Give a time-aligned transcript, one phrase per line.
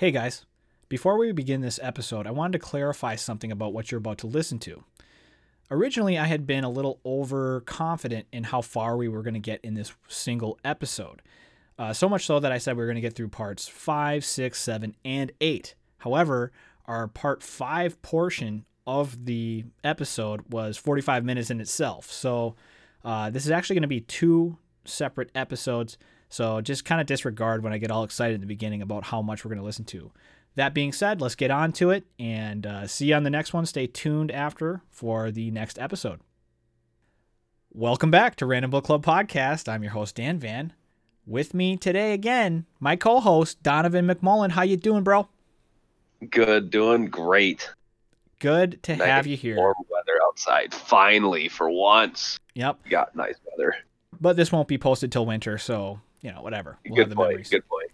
[0.00, 0.46] Hey guys,
[0.88, 4.26] before we begin this episode, I wanted to clarify something about what you're about to
[4.26, 4.82] listen to.
[5.70, 9.60] Originally, I had been a little overconfident in how far we were going to get
[9.62, 11.20] in this single episode.
[11.78, 14.24] Uh, so much so that I said we were going to get through parts 5,
[14.24, 15.74] 6, 7, and 8.
[15.98, 16.50] However,
[16.86, 22.10] our part 5 portion of the episode was 45 minutes in itself.
[22.10, 22.54] So
[23.04, 24.56] uh, this is actually going to be two
[24.86, 25.98] separate episodes.
[26.30, 29.20] So just kind of disregard when I get all excited in the beginning about how
[29.20, 30.12] much we're going to listen to.
[30.54, 33.52] That being said, let's get on to it and uh, see you on the next
[33.52, 33.66] one.
[33.66, 36.20] Stay tuned after for the next episode.
[37.72, 39.68] Welcome back to Random Book Club Podcast.
[39.68, 40.72] I'm your host Dan Van.
[41.26, 44.50] With me today again, my co-host Donovan McMullen.
[44.50, 45.28] How you doing, bro?
[46.30, 47.72] Good, doing great.
[48.38, 49.56] Good to nice have you here.
[49.56, 52.38] Warm weather outside, finally for once.
[52.54, 53.76] Yep, got nice weather.
[54.20, 56.78] But this won't be posted till winter, so you know, whatever.
[56.86, 57.50] We'll good point.
[57.50, 57.90] Good point.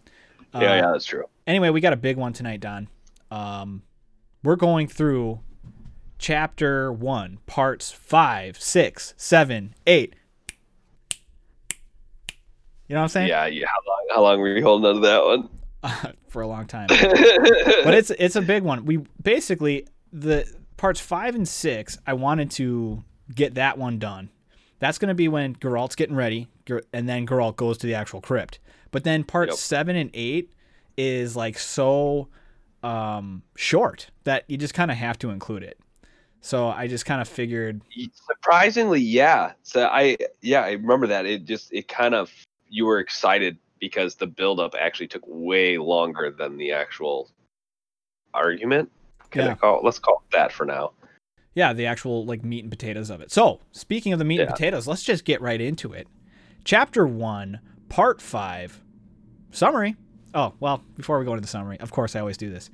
[0.54, 1.24] Uh, yeah, yeah, that's true.
[1.46, 2.88] Anyway, we got a big one tonight, Don.
[3.30, 3.82] Um,
[4.42, 5.40] we're going through
[6.18, 10.14] chapter one, parts five, six, seven, eight.
[12.88, 13.28] You know what I'm saying?
[13.28, 13.66] Yeah, yeah.
[13.66, 14.06] How long?
[14.14, 15.48] How long were you holding on to that one?
[15.82, 16.86] Uh, for a long time.
[16.88, 18.84] but it's it's a big one.
[18.84, 21.98] We basically the parts five and six.
[22.06, 23.02] I wanted to
[23.34, 24.30] get that one done
[24.78, 26.48] that's going to be when Geralt's getting ready,
[26.92, 28.58] and then Geralt goes to the actual crypt.
[28.90, 29.56] But then part yep.
[29.56, 30.52] seven and eight
[30.96, 32.28] is like so
[32.82, 35.78] um, short that you just kind of have to include it.
[36.40, 37.80] So I just kind of figured.
[38.12, 39.52] Surprisingly, yeah.
[39.62, 42.30] So I yeah I remember that it just it kind of
[42.68, 47.30] you were excited because the buildup actually took way longer than the actual
[48.32, 48.90] argument.
[49.30, 49.52] Can yeah.
[49.52, 50.92] I call let's call it that for now
[51.56, 53.32] yeah, the actual like meat and potatoes of it.
[53.32, 54.42] So, speaking of the meat yeah.
[54.42, 56.06] and potatoes, let's just get right into it.
[56.64, 58.82] Chapter 1, Part 5,
[59.50, 59.96] summary.
[60.34, 62.68] Oh, well, before we go into the summary, of course I always do this.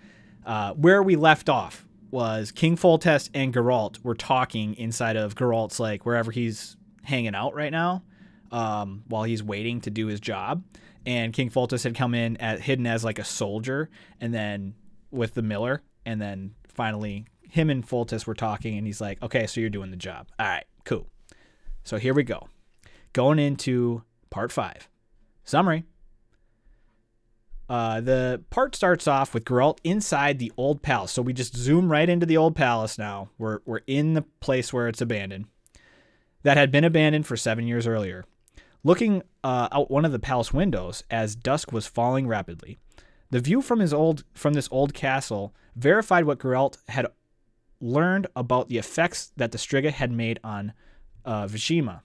[0.45, 5.79] Uh, where we left off was King Foltest and Geralt were talking inside of Geralt's
[5.79, 8.03] like wherever he's hanging out right now,
[8.51, 10.65] um, while he's waiting to do his job.
[11.07, 13.91] And King Foltest had come in at hidden as like a soldier,
[14.21, 14.75] and then
[15.13, 19.47] with the miller, and then finally him and Foltest were talking, and he's like, "Okay,
[19.47, 20.29] so you're doing the job.
[20.39, 21.07] All right, cool.
[21.85, 22.49] So here we go.
[23.13, 24.89] Going into part five.
[25.45, 25.85] Summary.
[27.69, 31.13] Uh, the part starts off with Geralt inside the old palace.
[31.13, 33.29] So we just zoom right into the old palace now.
[33.39, 35.47] We're, we're in the place where it's abandoned.
[36.43, 38.25] That had been abandoned for seven years earlier.
[38.83, 42.79] Looking uh, out one of the palace windows as dusk was falling rapidly,
[43.31, 47.07] the view from his old from this old castle verified what Geralt had
[47.83, 50.73] learned about the effects that the Striga had made on
[51.25, 52.01] uh, Vizima.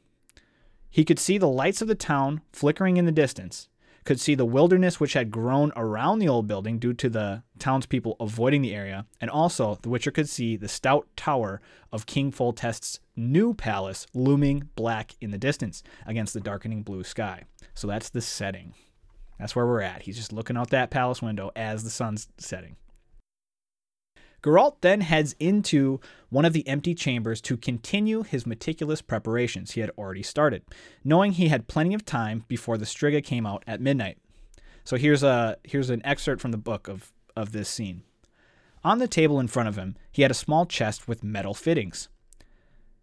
[0.89, 3.69] He could see the lights of the town flickering in the distance,
[4.03, 8.15] could see the wilderness which had grown around the old building due to the townspeople
[8.19, 11.61] avoiding the area, and also the Witcher could see the stout tower
[11.91, 17.43] of King Foltest's new palace looming black in the distance against the darkening blue sky.
[17.73, 18.73] So that's the setting.
[19.37, 20.03] That's where we're at.
[20.03, 22.77] He's just looking out that palace window as the sun's setting.
[24.43, 25.99] Geralt then heads into
[26.29, 30.63] one of the empty chambers to continue his meticulous preparations he had already started,
[31.03, 34.17] knowing he had plenty of time before the Striga came out at midnight.
[34.83, 38.03] So here's a here's an excerpt from the book of, of this scene.
[38.83, 42.07] On the table in front of him, he had a small chest with metal fittings.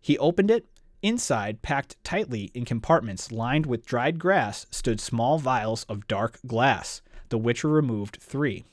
[0.01, 0.67] He opened it.
[1.03, 7.03] Inside, packed tightly in compartments lined with dried grass, stood small vials of dark glass.
[7.29, 8.65] The Witcher removed three.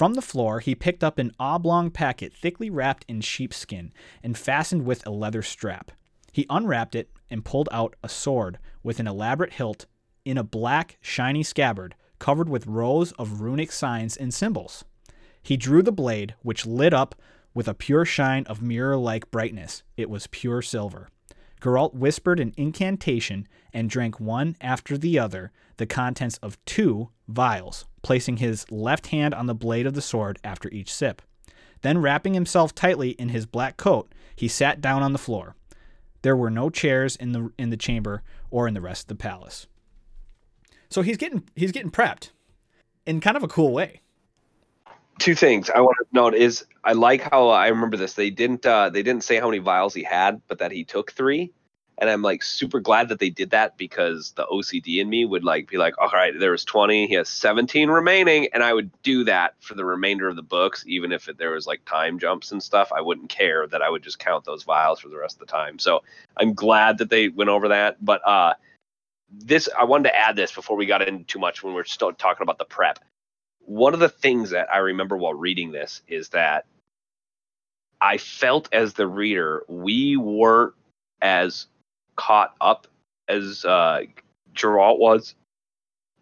[0.00, 4.86] From the floor, he picked up an oblong packet thickly wrapped in sheepskin and fastened
[4.86, 5.90] with a leather strap.
[6.32, 9.84] He unwrapped it and pulled out a sword with an elaborate hilt
[10.24, 14.86] in a black, shiny scabbard covered with rows of runic signs and symbols.
[15.42, 17.14] He drew the blade, which lit up
[17.52, 19.82] with a pure shine of mirror like brightness.
[19.98, 21.10] It was pure silver.
[21.60, 27.86] Geralt whispered an incantation and drank one after the other the contents of two vials,
[28.02, 31.22] placing his left hand on the blade of the sword after each sip.
[31.82, 35.54] Then, wrapping himself tightly in his black coat, he sat down on the floor.
[36.22, 39.14] There were no chairs in the in the chamber or in the rest of the
[39.14, 39.66] palace.
[40.90, 42.30] So he's getting he's getting prepped
[43.06, 44.02] in kind of a cool way.
[45.20, 48.14] Two things I want to note is I like how I remember this.
[48.14, 51.12] They didn't uh, they didn't say how many vials he had, but that he took
[51.12, 51.52] three
[52.00, 55.44] and I'm like super glad that they did that because the OCD in me would
[55.44, 58.90] like be like, all right, there was 20, he has 17 remaining, and I would
[59.02, 62.18] do that for the remainder of the books, even if it, there was like time
[62.18, 62.90] jumps and stuff.
[62.94, 65.52] I wouldn't care that I would just count those vials for the rest of the
[65.52, 65.78] time.
[65.78, 66.02] So
[66.38, 68.02] I'm glad that they went over that.
[68.02, 68.54] But uh,
[69.30, 71.84] this, I wanted to add this before we got into too much when we we're
[71.84, 72.98] still talking about the prep.
[73.70, 76.66] One of the things that I remember while reading this is that
[78.00, 80.74] I felt as the reader we weren't
[81.22, 81.66] as
[82.16, 82.88] caught up
[83.28, 84.00] as uh,
[84.56, 85.36] Geralt was.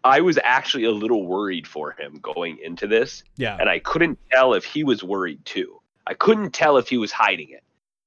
[0.03, 3.57] I was actually a little worried for him going into this, Yeah.
[3.59, 5.81] and I couldn't tell if he was worried too.
[6.05, 7.63] I couldn't tell if he was hiding it,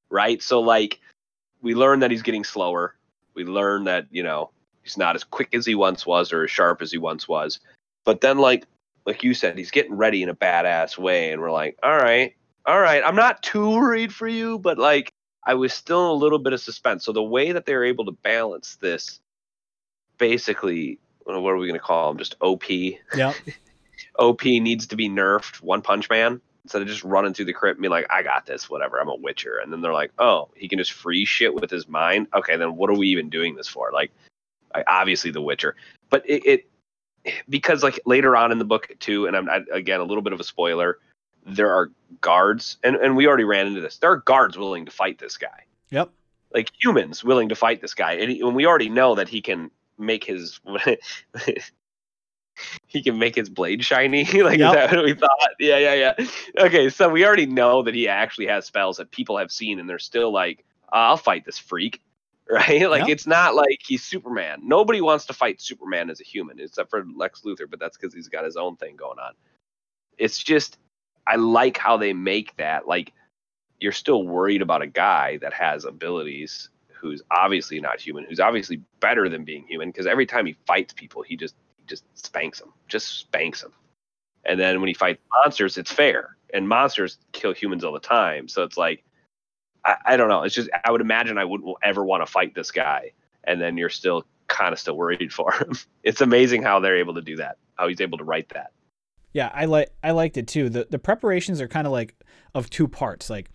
[0.09, 0.41] right?
[0.41, 1.01] So like,
[1.63, 2.95] we learn that he's getting slower.
[3.35, 4.51] We learn that you know
[4.85, 7.59] he's not as quick as he once was or as sharp as he once was.
[8.05, 8.67] But then like
[9.07, 12.35] like you said, he's getting ready in a badass way, and we're like, all right,
[12.67, 13.03] all right.
[13.05, 15.13] I'm not too worried for you, but like
[15.45, 17.05] I was still in a little bit of suspense.
[17.05, 19.21] So the way that they're able to balance this,
[20.19, 22.19] basically, what are we gonna call him?
[22.19, 22.71] Just OP.
[22.71, 23.33] Yeah.
[24.19, 25.63] OP needs to be nerfed.
[25.63, 28.47] One Punch Man instead of just running through the crypt and being like, I got
[28.47, 29.01] this, whatever.
[29.01, 31.89] I'm a Witcher, and then they're like, oh, he can just freeze shit with his
[31.89, 32.29] mind.
[32.35, 33.91] Okay, then what are we even doing this for?
[33.93, 34.13] Like,
[34.75, 35.77] I, obviously the Witcher,
[36.09, 36.71] but it, it
[37.49, 40.33] because like later on in the book too, and I'm I, again a little bit
[40.33, 40.99] of a spoiler.
[41.45, 41.91] There are
[42.21, 43.99] guards, and and we already ran into this.
[43.99, 46.11] There are guards willing to fight this guy Yep.
[46.55, 49.41] like humans willing to fight this guy, and, he, and we already know that he
[49.41, 50.61] can make his
[52.87, 54.25] he can make his blade shiny.
[54.43, 54.71] like Yep.
[54.71, 55.31] is that what we thought?
[55.59, 56.27] Yeah, yeah, yeah.
[56.59, 59.89] Okay, so we already know that he actually has spells that people have seen, and
[59.89, 62.01] they're still like, "I'll fight this freak."
[62.53, 62.83] Right?
[62.91, 64.61] Like it's not like he's Superman.
[64.63, 68.13] Nobody wants to fight Superman as a human, except for Lex Luthor, but that's because
[68.13, 69.33] he's got his own thing going on.
[70.19, 70.79] It's just
[71.27, 73.13] I like how they make that like
[73.81, 78.83] you're still worried about a guy that has abilities who's obviously not human, who's obviously
[79.01, 82.61] better than being human because every time he fights people, he just he just spanks
[82.61, 83.73] them, just spanks them.
[84.45, 88.47] And then when he fights monsters, it's fair, and monsters kill humans all the time.
[88.47, 89.05] So it's like
[89.85, 90.43] I, I don't know.
[90.43, 93.13] It's just I would imagine I wouldn't ever want to fight this guy,
[93.45, 95.73] and then you're still kind of still worried for him.
[96.03, 97.59] It's amazing how they're able to do that.
[97.77, 98.73] How he's able to write that.
[99.33, 100.69] Yeah, I like I liked it too.
[100.69, 102.15] The the preparations are kind of like
[102.55, 103.31] of two parts.
[103.31, 103.51] Like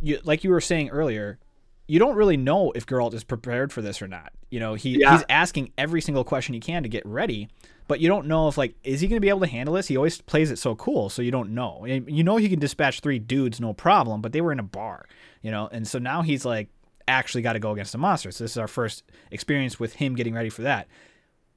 [0.00, 1.38] you like you were saying earlier,
[1.86, 4.32] you don't really know if Geralt is prepared for this or not.
[4.50, 5.12] You know, he Yeah.
[5.12, 7.48] he's asking every single question he can to get ready,
[7.88, 9.86] but you don't know if like is he going to be able to handle this?
[9.88, 11.84] He always plays it so cool, so you don't know.
[11.84, 15.06] You know he can dispatch three dudes no problem, but they were in a bar,
[15.42, 15.68] you know.
[15.70, 16.68] And so now he's like
[17.08, 18.32] actually got to go against the monster.
[18.32, 20.88] So this is our first experience with him getting ready for that.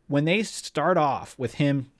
[0.07, 1.91] When they start off with him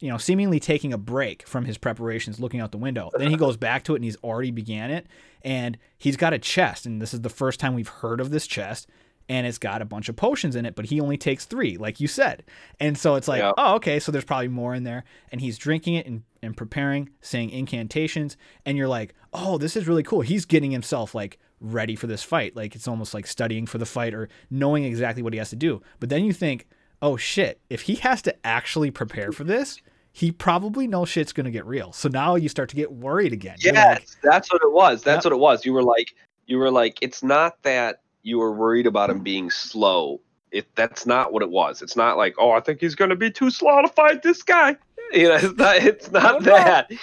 [0.00, 3.10] you know, seemingly taking a break from his preparations, looking out the window.
[3.16, 5.06] Then he goes back to it and he's already began it.
[5.42, 6.84] And he's got a chest.
[6.86, 8.88] And this is the first time we've heard of this chest.
[9.28, 11.98] And it's got a bunch of potions in it, but he only takes three, like
[11.98, 12.44] you said.
[12.78, 13.52] And so it's like, Yeah.
[13.56, 15.04] oh, okay, so there's probably more in there.
[15.32, 18.36] And he's drinking it and, and preparing, saying incantations.
[18.66, 20.20] And you're like, oh, this is really cool.
[20.20, 22.54] He's getting himself like ready for this fight.
[22.54, 25.56] Like it's almost like studying for the fight or knowing exactly what he has to
[25.56, 25.80] do.
[26.00, 26.66] But then you think,
[27.04, 29.80] oh shit, if he has to actually prepare for this,
[30.10, 31.92] he probably knows shit's gonna get real.
[31.92, 33.56] So now you start to get worried again.
[33.60, 35.02] Yes, like, that's what it was.
[35.02, 35.32] That's Yep.
[35.32, 35.66] what it was.
[35.66, 36.14] You were like,
[36.46, 40.20] you were like, it's not that you were worried about him being slow.
[40.50, 41.82] It that's not what it was.
[41.82, 44.76] It's not like, oh, I think he's gonna be too slow to fight this guy.
[45.12, 45.76] You know, it's not.
[45.76, 46.90] It's not that.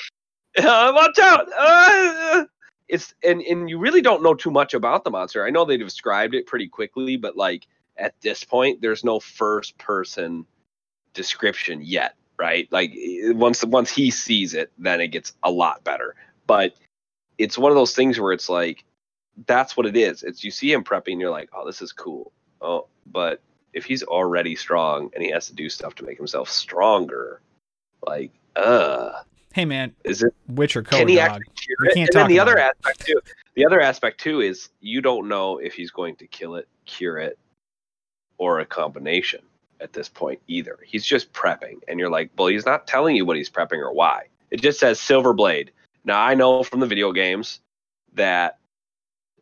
[0.57, 1.47] Uh, watch out!
[1.57, 2.43] Uh,
[2.89, 5.45] it's and and you really don't know too much about the monster.
[5.45, 7.67] I know they described it pretty quickly, but like
[8.01, 10.45] at this point, there's no first person
[11.13, 12.67] description yet, right?
[12.71, 16.15] Like once once he sees it, then it gets a lot better.
[16.47, 16.75] But
[17.37, 18.83] it's one of those things where it's like
[19.45, 20.23] that's what it is.
[20.23, 22.31] It's you see him prepping, you're like, oh, this is cool.
[22.61, 23.41] Oh, but
[23.73, 27.41] if he's already strong and he has to do stuff to make himself stronger,
[28.05, 29.21] like, uh,
[29.53, 31.29] hey man, is it Witcher can code he dog.
[31.29, 32.61] actually can't And then the other it.
[32.61, 33.21] aspect too,
[33.55, 37.17] the other aspect too is you don't know if he's going to kill it, cure
[37.17, 37.37] it,
[38.41, 39.39] or a combination
[39.81, 40.79] at this point either.
[40.83, 43.93] He's just prepping, and you're like, well, he's not telling you what he's prepping or
[43.93, 44.23] why.
[44.49, 45.71] It just says Silver Blade.
[46.05, 47.59] Now I know from the video games
[48.15, 48.57] that,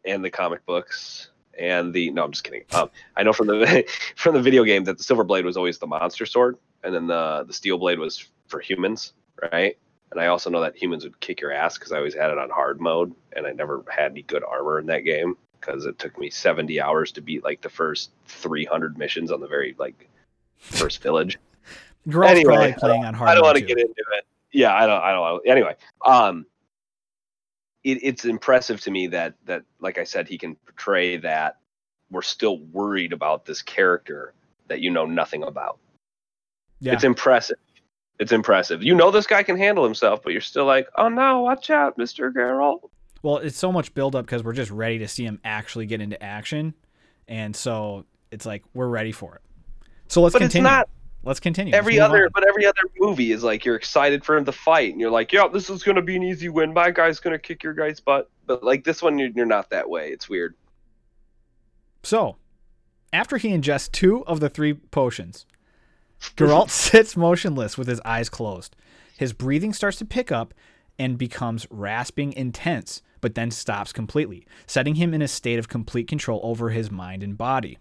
[0.04, 2.64] and the comic books, and the no, I'm just kidding.
[2.74, 3.86] Um, I know from the
[4.18, 7.08] from the video game that the Silver Blade was always the monster sword, and then
[7.08, 9.14] the the Steel Blade was for humans,
[9.54, 9.78] right?
[10.12, 12.38] And I also know that humans would kick your ass because I always had it
[12.38, 16.00] on hard mode, and I never had any good armor in that game because it
[16.00, 20.10] took me 70 hours to beat like the first 300 missions on the very like
[20.58, 21.38] first village.
[22.08, 23.30] Geralt's Anyway, playing on hard.
[23.30, 24.26] I don't want to get into it.
[24.52, 25.02] Yeah, I don't.
[25.02, 25.22] I don't.
[25.22, 25.76] Wanna, anyway,
[26.06, 26.46] um,
[27.84, 31.58] it, it's impressive to me that that like I said, he can portray that
[32.10, 34.34] we're still worried about this character
[34.68, 35.78] that you know nothing about.
[36.80, 36.94] Yeah.
[36.94, 37.58] It's impressive.
[38.20, 38.84] It's impressive.
[38.84, 41.98] You know this guy can handle himself, but you're still like, oh no, watch out,
[41.98, 42.90] Mister Geralt.
[43.22, 46.02] Well, it's so much build up because we're just ready to see him actually get
[46.02, 46.74] into action,
[47.28, 49.42] and so it's like we're ready for it.
[50.08, 50.68] So let's But continue.
[50.68, 50.90] it's not.
[51.24, 51.74] let's continue.
[51.74, 52.30] Every Let's other, on.
[52.34, 55.34] but every other movie is like you're excited for him to fight, and you're like,
[55.34, 56.74] yeah, this is gonna be an easy win.
[56.74, 58.30] My guy's gonna kick your guy's butt.
[58.46, 60.10] But like this one, you're, you're not that way.
[60.12, 60.56] It's weird.
[62.04, 62.38] So,
[63.12, 65.46] after he ingests two of the three potions,
[66.38, 68.76] Geralt sits motionless with his eyes closed.
[69.18, 70.54] His breathing starts to pick up
[70.98, 76.08] and becomes rasping intense, but then stops completely, setting him in a state of complete
[76.08, 77.78] control over his mind and body.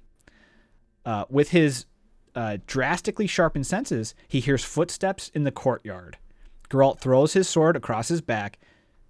[1.04, 1.86] Uh, with his
[2.34, 6.18] uh, drastically sharpened senses, he hears footsteps in the courtyard.
[6.70, 8.58] Geralt throws his sword across his back,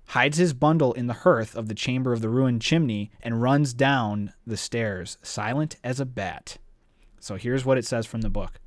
[0.09, 3.75] hides his bundle in the hearth of the chamber of the ruined chimney, and runs
[3.75, 6.59] down the stairs, silent as a bat.
[7.21, 8.61] So here's what it says from the book.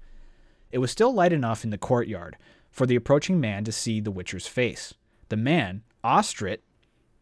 [0.71, 2.37] It was still light enough in the courtyard
[2.69, 4.93] for the approaching man to see the Witcher's face.
[5.29, 6.59] The man, Ostrit,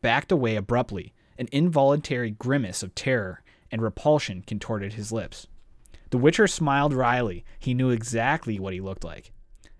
[0.01, 1.13] backed away abruptly.
[1.38, 3.41] An involuntary grimace of terror
[3.72, 5.48] and repulsion contorted his lips.
[6.10, 7.46] The Witcher smiled wryly.
[7.60, 9.32] He knew exactly what he looked like.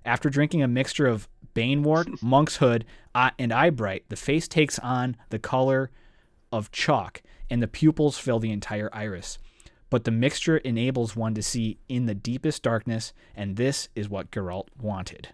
[0.06, 5.40] After drinking a mixture of Banewort, Monk's Hood, and Eyebright, the face takes on the
[5.40, 5.92] color
[6.52, 9.38] of chalk, and the pupils fill the entire iris.
[9.90, 14.32] But the mixture enables one to see in the deepest darkness, and this is what
[14.32, 15.30] Geralt wanted.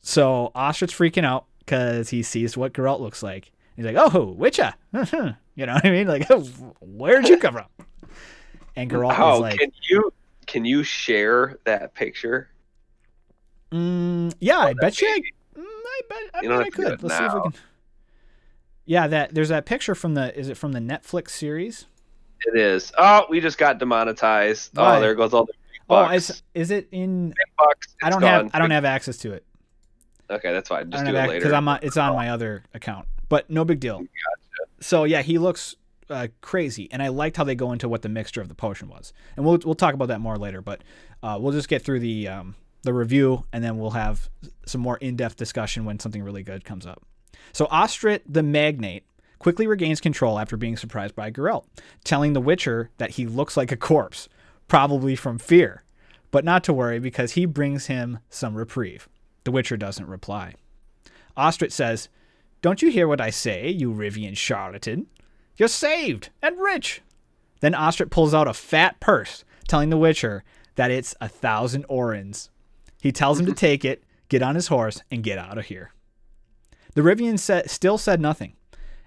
[0.00, 3.52] So Ostrit's freaking out because he sees what Geralt looks like.
[3.76, 6.08] He's like, "Oh, Witcher," you know what I mean?
[6.08, 6.26] Like,
[6.80, 7.66] where'd you come from?
[8.74, 10.12] And Geralt is like, can you
[10.46, 12.48] can you share that picture?
[13.70, 15.20] mm, "Yeah, I Oh, bet you, I,
[15.58, 17.40] mm, I bet, I, You bet I have to do could." Let's see if we
[17.42, 17.52] can.
[18.86, 21.86] Yeah, that there's that picture from the is it from the Netflix series?
[22.46, 22.92] It is.
[22.96, 24.70] Oh, we just got demonetized.
[24.76, 24.96] Why?
[24.96, 25.52] Oh, there goes all the
[25.90, 27.34] Oh, is is it in?
[27.58, 27.94] Bucks.
[28.02, 28.44] I don't gone.
[28.44, 29.44] have I don't have access to it.
[30.30, 30.90] Okay, that's fine.
[30.90, 31.52] Just do it because.
[31.52, 34.02] I'm on, it's on my other account, but no big deal.
[34.80, 35.76] So yeah, he looks
[36.10, 38.88] uh, crazy, and I liked how they go into what the mixture of the potion
[38.88, 40.60] was, and we'll we'll talk about that more later.
[40.60, 40.82] But
[41.22, 44.28] uh, we'll just get through the um, the review, and then we'll have
[44.66, 47.02] some more in depth discussion when something really good comes up.
[47.52, 49.04] So Ostrit the Magnate
[49.38, 51.64] quickly regains control after being surprised by Geralt,
[52.04, 54.28] telling the Witcher that he looks like a corpse,
[54.66, 55.84] probably from fear,
[56.30, 59.08] but not to worry because he brings him some reprieve.
[59.48, 60.56] The Witcher doesn't reply.
[61.34, 62.10] Ostrit says,
[62.60, 65.06] Don't you hear what I say, you Rivian charlatan?
[65.56, 67.00] You're saved and rich.
[67.60, 72.50] Then Ostrit pulls out a fat purse, telling the Witcher that it's a thousand orens.
[73.00, 75.92] He tells him to take it, get on his horse, and get out of here.
[76.92, 78.52] The Rivian sa- still said nothing.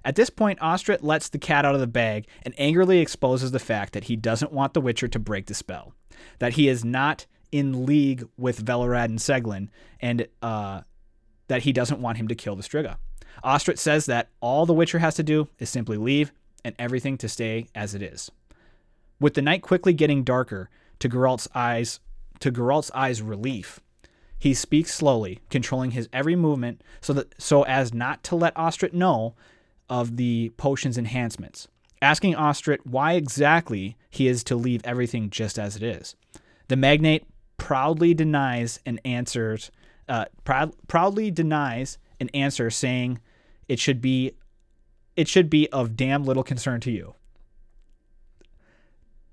[0.04, 3.60] At this point, Ostrit lets the cat out of the bag and angrily exposes the
[3.60, 5.94] fact that he doesn't want the Witcher to break the spell,
[6.40, 10.82] that he is not in league with Velerad and Seglin, and uh,
[11.48, 12.98] that he doesn't want him to kill the Striga.
[13.44, 16.32] Ostrit says that all the Witcher has to do is simply leave
[16.64, 18.32] and everything to stay as it is.
[19.20, 22.00] With the night quickly getting darker, to Geralt's eyes,
[22.40, 23.80] to Geralt's eyes' relief,
[24.38, 28.94] he speaks slowly, controlling his every movement so that so as not to let Ostrit
[28.94, 29.36] know
[29.90, 31.68] of the potion's enhancements,
[32.02, 36.16] asking Ostrit why exactly he is to leave everything just as it is.
[36.70, 37.26] The magnate
[37.62, 39.70] proudly denies and answers,
[40.10, 43.20] uh, proud, proudly denies an answer, saying
[43.68, 44.34] it should be,
[45.16, 47.14] it should be of damn little concern to you.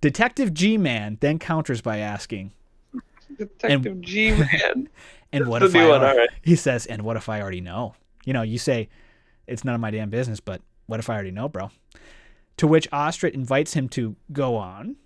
[0.03, 2.53] Detective G-Man then counters by asking,
[3.39, 4.89] Detective G man.
[5.33, 6.29] "And what That's if I?" one, al- all right.
[6.43, 7.95] He says, "And what if I already know?"
[8.25, 8.89] You know, you say,
[9.47, 11.71] "It's none of my damn business," but what if I already know, bro?
[12.59, 14.97] To which Ostrit invites him to go on.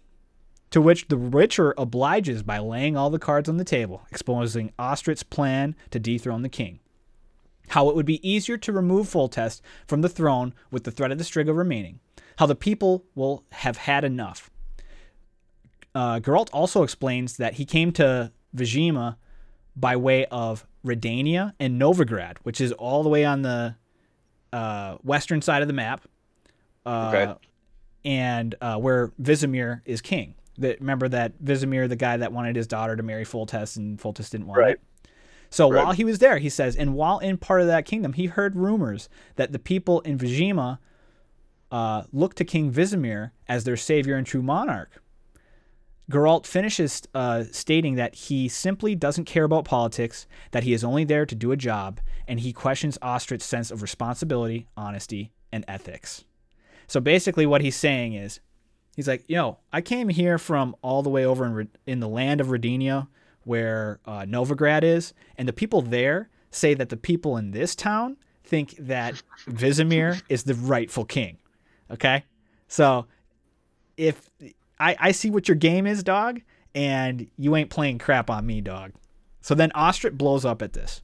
[0.73, 5.23] To which the Witcher obliges by laying all the cards on the table, exposing Ostrit's
[5.23, 6.81] plan to dethrone the king.
[7.69, 11.19] How it would be easier to remove Foltest from the throne with the threat of
[11.19, 12.00] the Striga remaining.
[12.38, 14.50] How the people will have had enough.
[15.95, 19.17] Uh, Geralt also explains that he came to Vizima
[19.76, 23.76] by way of Redania and Novigrad, which is all the way on the
[24.55, 26.02] uh, western side of the map,
[26.87, 27.35] uh, Okay.
[28.07, 30.35] and uh, where Vizimir is king.
[30.59, 34.32] That remember that Vizimir, the guy that wanted his daughter to marry Foltest, and Foltest
[34.32, 34.75] didn't want Right.
[34.75, 34.80] it.
[35.50, 35.85] So Right.
[35.85, 38.56] while he was there, he says, and while in part of that kingdom, he heard
[38.56, 40.78] rumors that the people in Vizima
[41.71, 45.02] uh, looked to King Vizimir as their savior and true monarch.
[46.11, 51.04] Geralt finishes uh, stating that he simply doesn't care about politics, that he is only
[51.04, 56.25] there to do a job, and he questions Ostrit's sense of responsibility, honesty, and ethics.
[56.87, 58.40] So basically, what he's saying is,
[58.96, 62.40] he's like, yo, I came here from all the way over in, in the land
[62.40, 63.08] of Redania,
[63.44, 68.16] where uh, Novigrad is, and the people there say that the people in this town
[68.44, 71.38] think that Vizimir is the rightful king.
[71.90, 72.25] Okay?
[72.68, 73.06] So
[73.96, 74.30] if
[74.78, 76.40] I, I see what your game is, dog,
[76.75, 78.92] and you ain't playing crap on me, dog.
[79.40, 81.02] So then Ostrit blows up at this,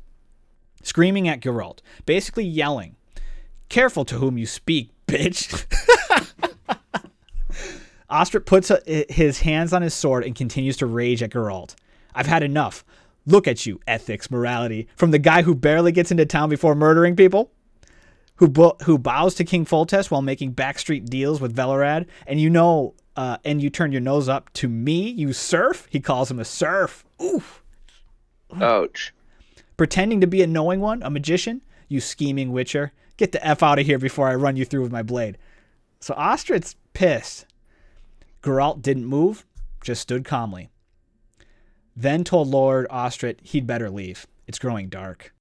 [0.83, 2.95] screaming at Geralt, basically yelling,
[3.68, 5.66] Careful to whom you speak, bitch.
[8.11, 11.75] Ostrit puts his hands on his sword and continues to rage at Geralt.
[12.15, 12.85] I've had enough.
[13.27, 17.15] Look at you, ethics, morality, from the guy who barely gets into town before murdering
[17.15, 17.50] people,
[18.37, 22.49] who bo- who bows to King Foltest while making backstreet deals with Velerad, and you
[22.49, 25.87] know, uh, and you turn your nose up to me, you serf.
[25.91, 27.05] He calls him a serf.
[27.23, 27.62] Oof.
[28.59, 29.12] Ouch.
[29.77, 32.93] Pretending to be a knowing one, a magician, you scheming witcher.
[33.19, 35.37] Get the f out of here before I run you through with my blade.
[36.00, 37.45] So Ostrit's pissed.
[38.42, 39.45] Geralt didn't move,
[39.83, 40.71] just stood calmly.
[41.97, 44.26] Then told Lord Ostrit he'd better leave.
[44.47, 45.35] It's growing dark.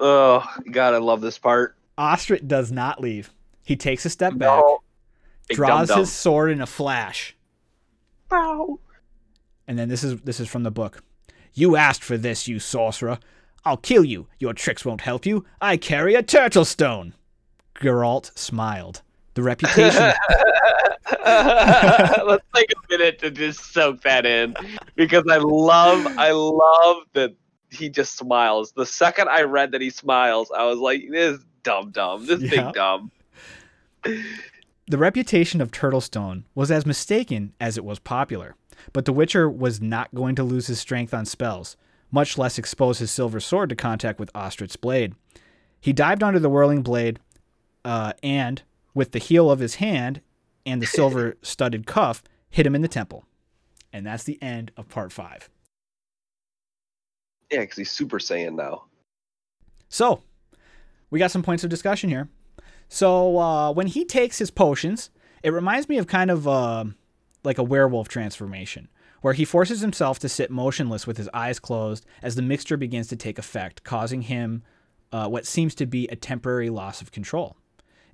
[0.00, 1.76] Oh, God, I love this part.
[1.98, 3.30] Ostrit does not leave.
[3.64, 4.80] He takes a step back, No.
[5.50, 5.98] Draws dum-dum.
[6.00, 7.36] his sword in a flash,
[8.30, 8.80] Bow.
[9.68, 11.02] and then this is this is from the book.
[11.52, 13.18] You asked for this, you sorcerer.
[13.64, 14.26] I'll kill you.
[14.38, 15.44] Your tricks won't help you.
[15.60, 17.14] I carry a turtle stone.
[17.76, 19.02] Geralt smiled.
[19.34, 20.12] The reputation
[21.26, 24.54] Let's take a minute to just soak that in
[24.96, 27.34] because I love, I love that
[27.70, 28.72] he just smiles.
[28.72, 32.50] The second I read that he smiles, I was like, "This dumb, dumb, this Yeah.
[32.50, 33.10] big dumb."
[34.86, 38.54] The reputation of Turtlestone was as mistaken as it was popular,
[38.92, 41.76] but the Witcher was not going to lose his strength on spells,
[42.10, 45.14] much less expose his silver sword to contact with Ostrit's blade.
[45.80, 47.18] He dived under the whirling blade,
[47.84, 48.62] uh, and,
[48.94, 50.20] with the heel of his hand
[50.66, 53.24] and the silver studded cuff, hit him in the temple.
[53.92, 55.48] And that's the end of part five.
[57.50, 58.84] Yeah, because he's Super Saiyan now.
[59.88, 60.22] So,
[61.10, 62.28] we got some points of discussion here.
[62.88, 65.10] So, uh, when he takes his potions,
[65.42, 66.84] it reminds me of kind of uh,
[67.44, 68.88] like a werewolf transformation,
[69.20, 73.06] where he forces himself to sit motionless with his eyes closed as the mixture begins
[73.08, 74.62] to take effect, causing him
[75.12, 77.56] uh, what seems to be a temporary loss of control.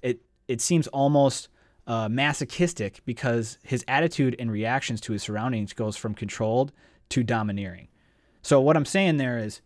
[0.03, 1.49] It it seems almost
[1.87, 6.73] uh, masochistic because his attitude and reactions to his surroundings goes from controlled
[7.11, 7.89] to domineering.
[8.43, 9.61] So what I'm saying there is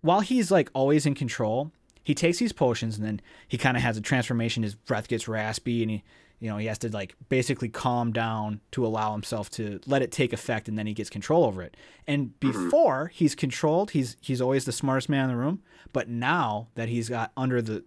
[0.00, 3.82] while he's like always in control, he takes these potions and then he kind of
[3.82, 4.62] has a transformation.
[4.62, 6.04] His breath gets raspy and he,
[6.38, 10.12] you know, he has to like basically calm down to allow himself to let it
[10.12, 11.76] take effect and then he gets control over it.
[12.06, 15.62] And before he's controlled, he's he's always the smartest man in the room.
[15.92, 17.84] But now that he's got under the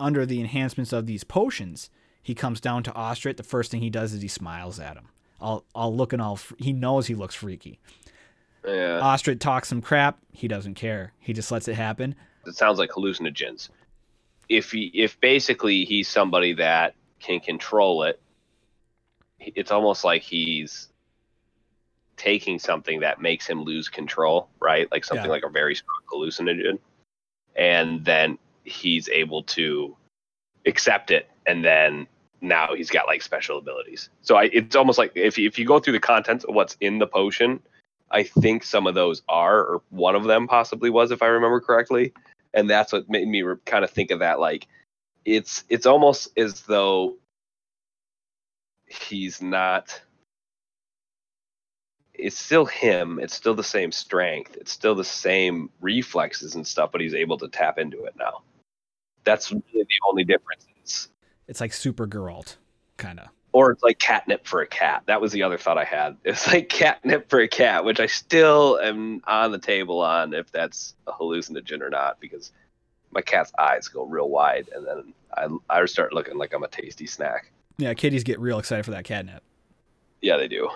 [0.00, 1.90] under the enhancements of these potions,
[2.24, 3.36] he comes down to Ostrit.
[3.36, 5.08] The first thing he does is he smiles at him.
[5.40, 7.78] All all looking all he knows he looks freaky.
[8.64, 10.18] Yeah, Ostrit talks some crap.
[10.32, 11.12] He doesn't care.
[11.20, 12.16] He just lets it happen.
[12.46, 13.68] it sounds like hallucinogens.
[14.48, 18.20] If he, if basically he's somebody that can control it,
[19.38, 20.88] it's almost like he's
[22.16, 24.90] taking something that makes him lose control, right?
[24.92, 25.30] Like something Yeah.
[25.30, 26.78] like a very strong hallucinogen,
[27.56, 29.96] and then he's able to
[30.66, 32.06] accept it, and then
[32.44, 34.10] now he's got like special abilities.
[34.22, 36.98] So I, it's almost like if if you go through the contents of what's in
[36.98, 37.60] the potion,
[38.10, 41.60] I think some of those are, or one of them possibly was, if I remember
[41.60, 42.12] correctly,
[42.52, 44.38] and that's what made me re- kind of think of that.
[44.38, 44.66] Like,
[45.24, 47.16] it's it's almost as though
[48.86, 50.00] he's not.
[52.12, 53.18] It's still him.
[53.18, 54.56] It's still the same strength.
[54.56, 58.42] It's still the same reflexes and stuff, but he's able to tap into it now.
[59.24, 61.08] That's really the only difference.
[61.48, 62.56] It's like Super Geralt,
[62.96, 63.28] kind of.
[63.52, 65.02] or it's like catnip for a cat.
[65.06, 66.16] That was the other thought I had.
[66.24, 70.50] It's like catnip for a cat, which I still am on the table on if
[70.50, 72.52] that's a hallucinogen or not, because
[73.10, 75.48] my cat's eyes go real wide, and then I
[75.80, 77.50] I start looking like I'm a tasty snack.
[77.78, 79.42] Yeah, kitties get real excited for that catnip.
[80.22, 80.68] Yeah, they do.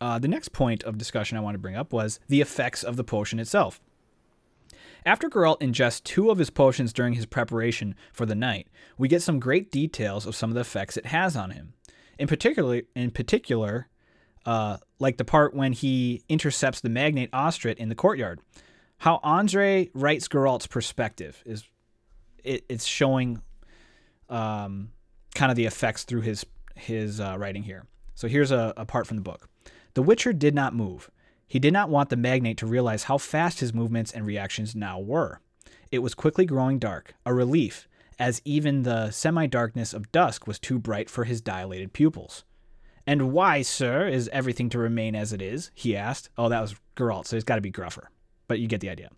[0.00, 2.96] Uh, the next point of discussion I want to bring up was the effects of
[2.96, 3.80] the potion itself.
[5.04, 9.22] After Geralt ingests two of his potions during his preparation for the night, we get
[9.22, 11.74] some great details of some of the effects it has on him.
[12.18, 13.88] In particular, in particular,
[14.46, 18.40] uh, like the part when he intercepts the magnate Ostrit in the courtyard.
[18.98, 21.64] How Andre writes Geralt's perspective is
[22.44, 23.42] it, it's showing
[24.28, 24.92] um,
[25.34, 27.86] kind of the effects through his his uh, writing here.
[28.14, 29.48] So here's a, a part from the book.
[29.94, 31.10] The Witcher did not move.
[31.52, 34.98] He did not want the magnate to realize how fast his movements and reactions now
[34.98, 35.42] were.
[35.90, 37.86] It was quickly growing dark, a relief,
[38.18, 42.44] as even the semi darkness of dusk was too bright for his dilated pupils.
[43.06, 45.70] And why, sir, is everything to remain as it is?
[45.74, 46.30] he asked.
[46.38, 48.08] Oh, that was Geralt, so he's got to be gruffer.
[48.48, 49.10] But you get the idea.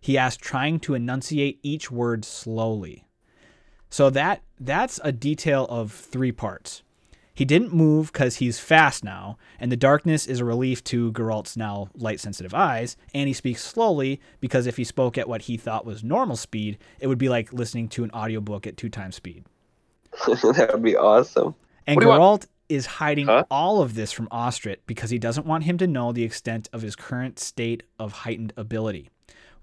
[0.00, 3.04] He asked, trying to enunciate each word slowly.
[3.90, 6.84] So that that's a detail of three parts.
[7.34, 11.56] He didn't move because he's fast now, and the darkness is a relief to Geralt's
[11.56, 15.56] now light sensitive eyes, and he speaks slowly because if he spoke at what he
[15.56, 19.16] thought was normal speed, it would be like listening to an audiobook at two times
[19.16, 19.44] speed.
[20.26, 21.54] that would be awesome.
[21.86, 23.44] And What Geralt is hiding Huh?
[23.50, 26.82] all of this from Ostrit because he doesn't want him to know the extent of
[26.82, 29.10] his current state of heightened ability.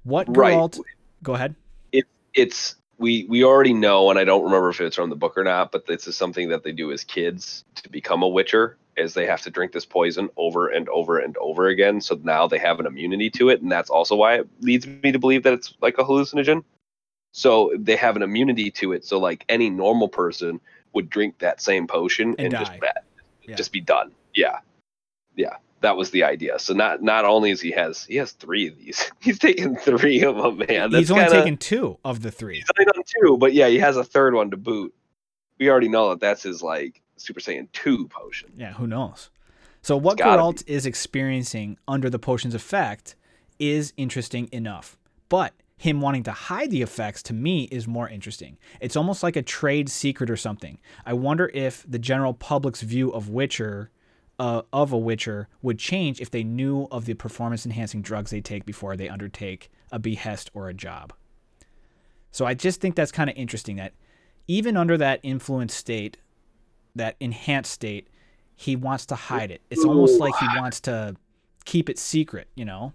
[0.04, 0.56] What Right.
[0.56, 0.80] Geralt
[1.24, 1.56] go ahead.
[2.36, 5.44] It's we we already know, and I don't remember if it's from the book or
[5.44, 9.14] not, but this is something that they do as kids to become a Witcher, is
[9.14, 12.02] they have to drink this poison over and over and over again.
[12.02, 15.12] So now they have an immunity to it, and that's also why it leads me
[15.12, 16.64] to believe that it's like a hallucinogen.
[17.32, 19.06] So they have an immunity to it.
[19.06, 20.60] So like any normal person
[20.94, 22.72] would drink that same potion And and, just
[23.48, 23.56] Yeah.
[23.56, 24.12] just be done.
[24.36, 24.60] Yeah,
[25.36, 26.60] yeah, that was the idea.
[26.60, 30.24] So not not only is he has he has three of these, he's taken three
[30.24, 30.92] of them, man.
[30.92, 32.56] He's only kinda- taken two of the three.
[32.56, 34.94] He's only done two, but yeah, he has a third one to boot.
[35.60, 38.52] We already know that that's his like Super Saiyan two potion.
[38.58, 39.30] Yeah, who knows?
[39.82, 43.16] So what Geralt is experiencing under the potion's effect
[43.60, 44.98] is interesting enough.
[45.30, 48.58] But him wanting to hide the effects to me is more interesting.
[48.82, 50.80] It's almost like a trade secret or something.
[51.06, 53.90] I wonder if the general public's view of Witcher
[54.40, 58.42] uh, of a Witcher would change if they knew of the performance enhancing drugs they
[58.42, 61.14] take before they undertake a behest or a job.
[62.32, 63.94] So I just think that's kind of interesting that
[64.48, 66.18] even under that influence state,
[66.96, 68.08] that enhanced state,
[68.56, 69.62] he wants to hide it.
[69.70, 71.16] It's almost like he wants to
[71.66, 72.94] keep it secret, you know?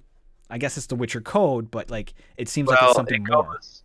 [0.50, 3.44] I guess it's the Witcher code, but like it seems like it's something it more.
[3.44, 3.83] goes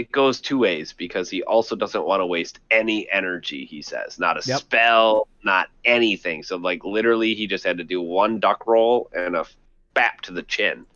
[0.00, 3.66] it goes two ways because he also doesn't want to waste any energy.
[3.66, 4.58] He says not a Yep.
[4.60, 6.42] spell, not anything.
[6.42, 9.44] So like literally, he just had to do one duck roll and a
[9.92, 10.86] bap to the chin,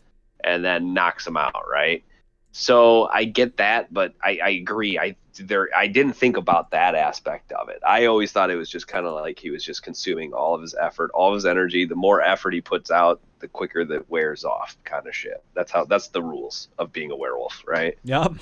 [0.43, 1.63] and then knocks him out.
[1.71, 2.03] Right.
[2.51, 4.97] So I get that, but I, I agree.
[4.97, 7.81] I there I didn't think about that aspect of it.
[7.85, 10.61] I always thought it was just kind of like he was just consuming all of
[10.61, 11.85] his effort, all of his energy.
[11.85, 15.43] The more effort he puts out, the quicker that wears off, kind of shit.
[15.53, 17.97] That's how that's the rules of being a werewolf, right?
[18.03, 18.33] Yep.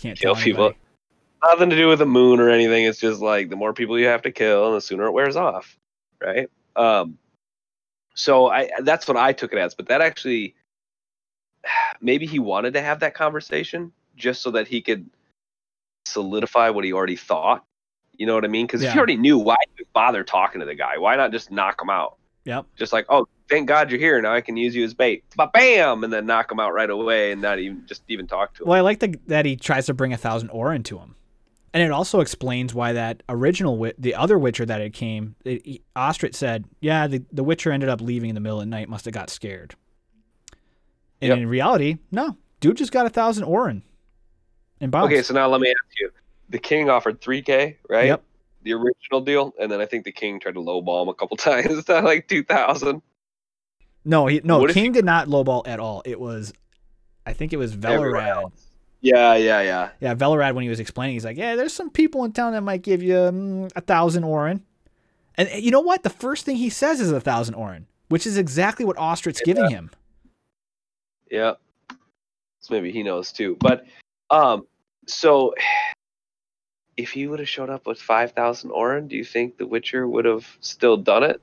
[0.00, 0.64] Can't Kill tell people.
[0.64, 0.78] anybody.
[1.42, 2.84] Nothing to do with the moon or anything.
[2.84, 5.78] It's just like the more people you have to kill, the sooner it wears off,
[6.22, 6.48] right?
[6.76, 7.18] Um,
[8.14, 9.74] so I that's what I took it as.
[9.74, 10.54] But that actually,
[12.00, 15.08] maybe he wanted to have that conversation just so that he could
[16.06, 17.64] solidify what he already thought.
[18.16, 18.66] You know what I mean?
[18.66, 18.92] Because if Yeah.
[18.92, 19.56] he already knew, why
[19.94, 20.98] bother talking to the guy?
[20.98, 22.16] Why not just knock him out?
[22.44, 22.66] Yep.
[22.76, 24.20] Just like, oh, thank God you're here.
[24.20, 25.24] Now I can use you as bait.
[25.36, 28.54] But bam, and then knock him out right away, and not even just even talk
[28.54, 28.68] to him.
[28.68, 31.16] Well, I like the, that he tries to bring a thousand ore into him,
[31.74, 35.64] and it also explains why that original wit, the other Witcher that it came, it,
[35.66, 38.70] he- Ostrit said, yeah, the, the Witcher ended up leaving in the middle of the
[38.70, 39.74] night, must have got scared.
[41.20, 41.38] And Yep.
[41.38, 43.82] in reality, no, dude just got a thousand ore in,
[44.80, 45.12] and bounced.
[45.12, 46.10] Okay, so now let me ask you:
[46.48, 48.06] the king offered 3k, right?
[48.06, 48.22] Yep.
[48.62, 51.36] The original deal, and then I think the king tried to lowball him a couple
[51.38, 53.00] times to like 2,000.
[54.04, 56.02] no, he no What King did not lowball at all.
[56.04, 56.52] It was,
[57.26, 58.52] I think it was Velerad.
[59.02, 59.90] Yeah, yeah, yeah.
[60.00, 62.60] Yeah, Velerad when he was explaining, he's like, "Yeah, there's some people in town that
[62.60, 64.62] might give you mm, a thousand oren."
[65.36, 66.02] And uh, you know what?
[66.02, 69.70] The first thing he says is a thousand oren, which is exactly what Ostrit's giving
[69.70, 69.90] him.
[71.30, 71.54] Yeah.
[72.60, 73.56] So maybe he knows too.
[73.58, 73.86] But
[74.28, 74.66] um
[75.06, 75.54] so
[77.02, 80.24] if he would have showed up with 5,000 Oren, do you think the Witcher would
[80.24, 81.40] have still done it?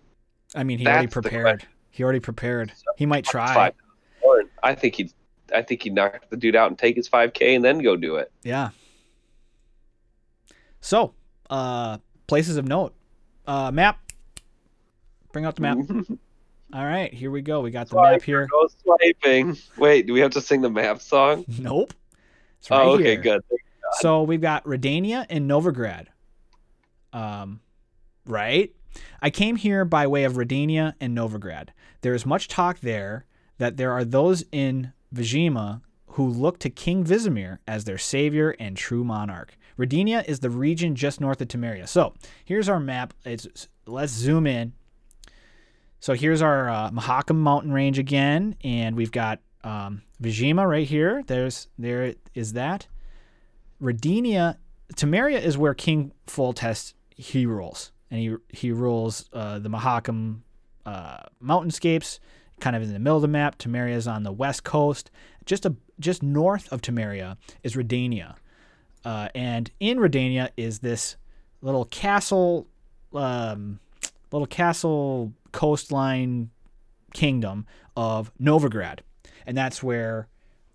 [0.55, 1.67] I mean, he already That's the prepared.
[1.91, 2.71] He already prepared.
[2.95, 3.53] He might try.
[3.53, 3.75] 5,000
[4.21, 4.49] Oren.
[4.63, 5.11] I think he'd
[5.53, 8.17] I think he'd knock the dude out and take his 5k and then go do
[8.17, 8.31] it.
[8.43, 8.69] Yeah.
[10.81, 11.13] So,
[11.49, 12.93] uh, places of note.
[13.45, 13.99] Uh, map.
[15.31, 15.77] Bring out the map.
[16.73, 17.61] All right, here we go.
[17.61, 18.45] We got the map here.
[18.47, 19.57] Go swiping.
[19.77, 21.45] Wait, do we have to sing the map song?
[21.59, 21.93] Nope.
[22.59, 23.21] It's right oh, okay, here.
[23.21, 23.41] good.
[23.93, 26.07] So we've got Redania and Novigrad.
[27.13, 27.61] Um,
[28.25, 28.73] right?
[29.21, 31.69] I came here by way of Redania and Novigrad.
[32.01, 33.25] There is much talk there
[33.57, 38.75] that there are those in Vizima who look to King Vizimir as their savior and
[38.75, 39.57] true monarch.
[39.77, 41.87] Redania is the region just north of Temeria.
[41.87, 43.13] So here's our map.
[43.23, 44.73] It's let's zoom in.
[45.99, 51.23] So here's our uh, Mahakam mountain range again, and we've got um, Vizima right here.
[51.25, 52.87] There's there is that.
[53.81, 54.57] Redania,
[54.93, 60.41] Temeria is where King Foltest he rules, and he he rules uh, the Mahakam
[60.85, 62.19] uh, mountainscapes,
[62.59, 63.57] kind of in the middle of the map.
[63.57, 65.11] Temeria is on the west coast.
[65.45, 68.35] Just a just north of Temeria is Redania,
[69.05, 71.17] uh, and in Redania is this
[71.61, 72.67] little castle,
[73.13, 73.79] um,
[74.31, 76.49] little castle coastline
[77.13, 78.99] kingdom of Novigrad,
[79.45, 80.27] and that's where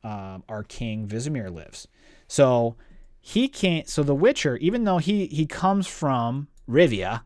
[0.02, 1.86] um, our king Vizimir lives.
[2.26, 2.76] So
[3.22, 3.88] he can't.
[3.88, 7.22] So the Witcher, even though he he comes from Rivia,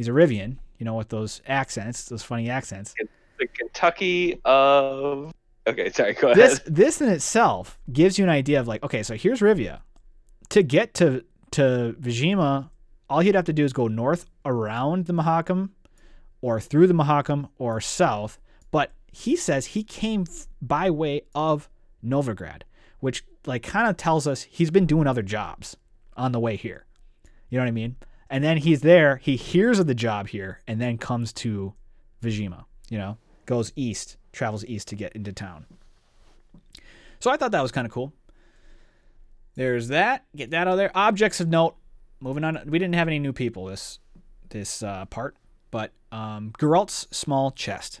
[0.00, 2.94] He's a Rivian, you know, with those accents, those funny accents.
[3.38, 5.30] The Kentucky of.
[5.66, 6.14] Okay, sorry.
[6.14, 6.38] Go ahead.
[6.38, 9.80] This this in itself gives you an idea of like, okay, so here's Rivia.
[10.48, 12.70] To get to to Vizima,
[13.10, 15.68] all he'd have to do is go north around the Mahakam,
[16.40, 18.38] or through the Mahakam, or south.
[18.70, 20.24] But he says he came
[20.62, 21.68] by way of
[22.02, 22.62] Novigrad,
[23.00, 25.76] which like kind of tells us he's been doing other jobs
[26.16, 26.86] on the way here.
[27.48, 27.96] You know what I mean?
[28.28, 31.74] And then he's there, he hears of the job here, and then comes to
[32.22, 35.66] Vizima, you know, goes east, travels east to get into town.
[37.18, 38.12] So I thought that was kind of cool.
[39.56, 40.24] There's that.
[40.34, 40.90] Get that out of there.
[40.94, 41.76] Objects of note.
[42.20, 42.60] Moving on.
[42.66, 43.98] We didn't have any new people this
[44.50, 45.36] this uh, part,
[45.70, 48.00] but um, Geralt's small chest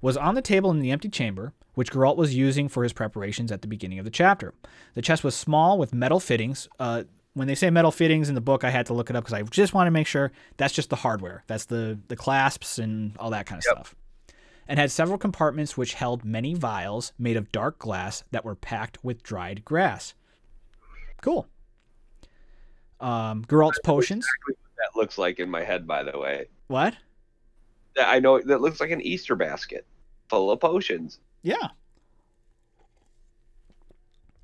[0.00, 3.50] was on the table in the empty chamber, which Geralt was using for his preparations
[3.52, 4.54] at the beginning of the chapter.
[4.94, 6.68] The chest was small with metal fittings.
[6.78, 9.24] Uh, when they say metal fittings in the book, I had to look it up
[9.24, 11.42] because I just want to make sure that's just the hardware.
[11.46, 13.74] That's the the clasps and all that kind of Yep.
[13.74, 13.94] stuff.
[14.66, 19.02] And had several compartments which held many vials made of dark glass that were packed
[19.04, 20.14] with dried grass.
[21.20, 21.46] Cool.
[23.00, 24.24] Um, Geralt's potions.
[24.24, 26.46] Exactly that looks like in my head, by the way.
[26.68, 26.94] What?
[28.00, 29.86] I know that looks like an Easter basket
[30.28, 31.18] full of potions.
[31.44, 31.68] Yeah.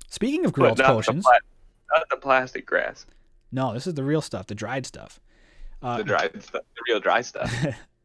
[0.07, 3.05] Speaking of But Geralt's not the potions, pla- not the plastic grass,
[3.51, 5.19] no, this is the real stuff, the dried stuff.
[5.81, 7.53] Uh, the dry stuff, the real dry stuff.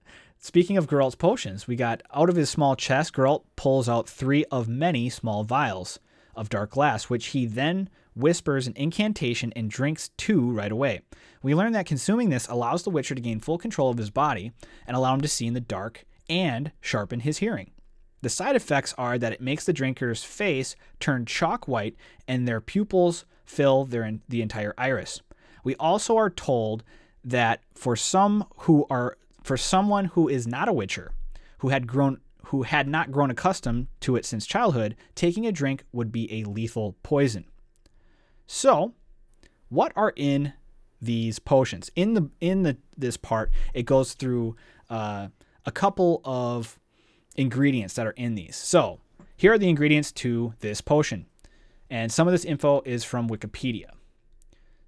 [0.39, 4.45] Speaking of Geralt's potions, we got out of his small chest, Geralt pulls out three
[4.47, 5.99] of many small vials
[6.35, 11.01] of dark glass, which he then whispers an incantation and drinks two right away.
[11.43, 14.53] We learn that consuming this allows the Witcher to gain full control of his body
[14.87, 17.71] and allow him to see in the dark and sharpen his hearing.
[18.27, 21.95] The side effects are that it makes the drinker's face turn chalk white
[22.27, 25.23] and their pupils fill their the entire iris.
[25.63, 26.83] We also are told
[27.23, 31.13] that for some who are for someone who is not a witcher,
[31.59, 35.85] who had grown who had not grown accustomed to it since childhood, taking a drink
[35.93, 37.45] would be a lethal poison.
[38.49, 38.95] So,
[39.69, 40.53] what are in
[41.01, 41.93] these potions?
[41.95, 44.57] In the in the this part, it goes through
[44.91, 45.29] uh,
[45.65, 46.81] a couple of
[47.37, 48.57] ingredients that are in these.
[48.57, 49.01] So,
[49.37, 51.27] here are the ingredients to this potion.
[51.91, 53.91] And some of this info is from Wikipedia.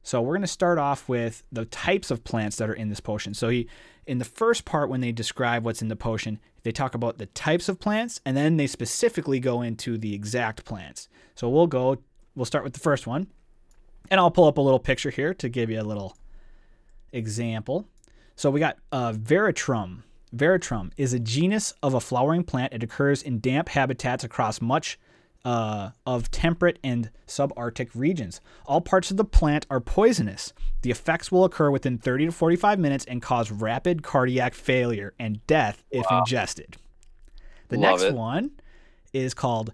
[0.02, 3.00] So we're going to start off with the types of plants that are in this
[3.00, 3.34] potion.
[3.34, 3.68] So he,
[4.06, 7.26] in the first part, when they describe what's in the potion, they talk about the
[7.26, 11.08] types of plants, and then they specifically go into the exact plants.
[11.34, 11.98] So we'll go,
[12.34, 13.26] we'll start with the first one,
[14.10, 16.16] and I'll pull up a little picture here to give you a little
[17.12, 17.86] example.
[18.34, 20.04] So we got uh, Veratrum.
[20.32, 22.72] Veratrum is a genus of a flowering plant.
[22.72, 24.98] It occurs in damp habitats across much
[25.44, 28.40] uh, of temperate and subarctic regions.
[28.66, 30.52] All parts of the plant are poisonous.
[30.82, 35.44] The effects will occur within 30 to 45 minutes and cause rapid cardiac failure and
[35.46, 36.76] death if ingested.
[37.68, 38.14] The Love next it.
[38.14, 38.50] one
[39.12, 39.72] is called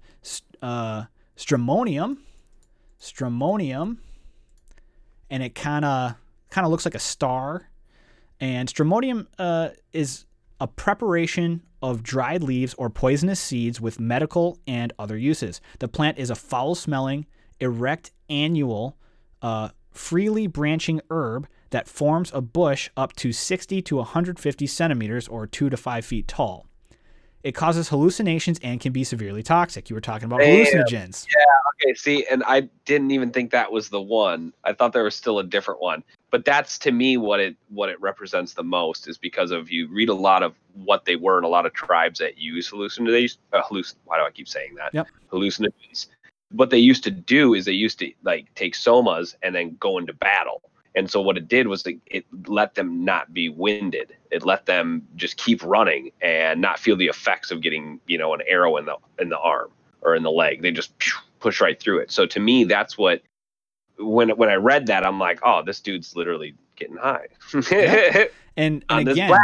[0.62, 1.04] uh,
[1.36, 2.18] Stramonium.
[3.00, 3.98] Stramonium,
[5.28, 6.14] and it kind of
[6.48, 7.68] kind of looks like a star.
[8.40, 10.24] And stramonium uh, is
[10.60, 15.60] a preparation of dried leaves or poisonous seeds with medical and other uses.
[15.80, 17.26] The plant is a foul-smelling,
[17.60, 18.96] erect annual,
[19.42, 25.46] uh, freely branching herb that forms a bush up to 60 to 150 centimeters or
[25.46, 26.66] two to five feet tall.
[27.44, 29.90] It causes hallucinations and can be severely toxic.
[29.90, 30.64] You were talking about Damn.
[30.64, 31.26] hallucinogens.
[31.36, 31.44] Yeah.
[31.86, 34.54] Okay, see, and I didn't even think that was the one.
[34.64, 36.02] I thought there was still a different one.
[36.30, 39.88] But that's to me what it what it represents the most is because of you
[39.88, 43.36] read a lot of what they were in a lot of tribes that use hallucinogens.
[43.52, 44.94] Uh, hallucin- why do I keep saying that?
[44.94, 45.06] Yep.
[45.30, 46.06] Hallucinogens.
[46.50, 49.98] What they used to do is they used to like take somas and then go
[49.98, 50.62] into battle.
[50.94, 54.14] And so what it did was it, it let them not be winded.
[54.30, 58.32] It let them just keep running and not feel the effects of getting, you know,
[58.34, 59.70] an arrow in the in the arm
[60.02, 60.62] or in the leg.
[60.62, 60.92] They just
[61.40, 62.12] push right through it.
[62.12, 63.22] So to me, that's what
[63.98, 67.26] when when I read that, I'm like, oh, this dude's literally getting high
[67.70, 68.24] Yeah.
[68.56, 69.36] And, on and this again,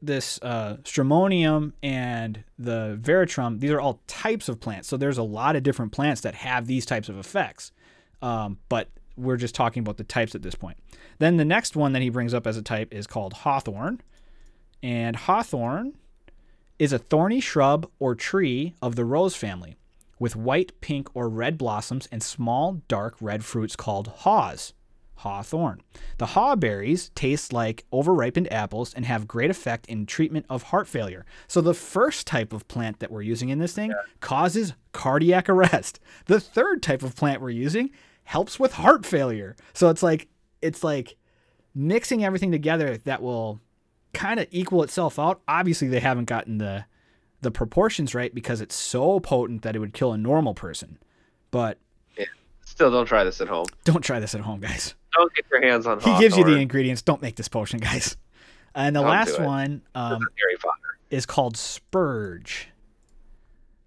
[0.00, 4.88] this uh, stramonium and the veratrum, these are all types of plants.
[4.88, 7.72] So there's a lot of different plants that have these types of effects.
[8.22, 10.76] Um, but we're just talking about the types at this point.
[11.18, 14.00] Then the next one that he brings up as a type is called hawthorn.
[14.82, 15.96] And hawthorn
[16.78, 19.76] is a thorny shrub or tree of the rose family
[20.18, 24.72] with white, pink, or red blossoms and small, dark red fruits called haws.
[25.20, 25.80] Hawthorn.
[26.18, 30.86] The haw berries taste like overripened apples and have great effect in treatment of heart
[30.86, 31.24] failure.
[31.48, 36.00] So the first type of plant that we're using in this thing causes cardiac arrest.
[36.26, 37.90] The third type of plant we're using
[38.26, 39.56] helps with heart failure.
[39.72, 40.28] So it's like
[40.60, 41.16] it's like
[41.74, 43.60] mixing everything together that will
[44.12, 45.40] kind of equal itself out.
[45.48, 46.84] Obviously, they haven't gotten the
[47.40, 50.98] the proportions right because it's so potent that it would kill a normal person.
[51.50, 51.78] But
[52.18, 52.24] yeah.
[52.64, 53.66] Still, don't try this at home.
[53.84, 54.94] don't try this at home, guys.
[55.14, 56.00] Don't get your hands on.
[56.00, 57.00] He gives you the ingredients.
[57.02, 58.16] Don't make this potion, guys.
[58.74, 60.98] And the Don't last one um, is Harry Potter.
[61.10, 62.68] is called spurge.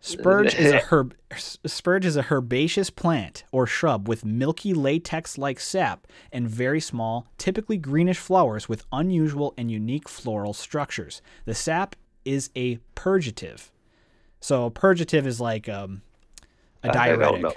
[0.02, 1.14] Spurge is a herb.
[1.36, 7.78] Spurge is a herbaceous plant or shrub with milky latex-like sap and very small, typically
[7.78, 11.22] greenish flowers with unusual and unique floral structures.
[11.46, 13.72] The sap is a purgative.
[14.40, 16.02] So purgative is like um,
[16.84, 17.54] a diuretic.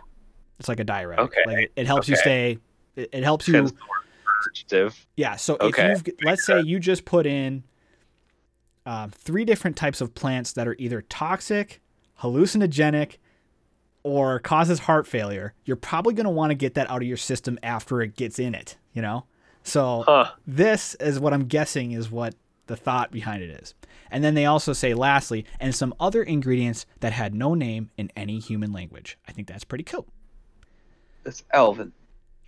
[0.59, 1.25] It's like a diuretic.
[1.27, 1.43] Okay.
[1.47, 2.59] Like it, helps you stay.
[2.97, 3.55] It, it helps you.
[3.55, 5.07] Hence the word purgative.
[5.17, 5.37] Yeah.
[5.37, 5.93] So Okay.
[5.93, 7.63] if you've let's say you just put in
[8.85, 11.81] uh, three different types of plants that are either toxic,
[12.23, 13.17] hallucinogenic,
[14.03, 17.17] or causes heart failure, you're probably going to want to get that out of your
[17.17, 18.77] system after it gets in it.
[18.93, 19.25] You know.
[19.63, 20.33] So Huh.
[20.47, 22.35] this is what I'm guessing is what
[22.67, 23.75] the thought behind it is.
[24.11, 28.11] And then they also say, lastly, and some other ingredients that had no name in
[28.17, 29.17] any human language.
[29.27, 30.07] I think that's pretty cool.
[31.25, 31.93] It's Elven.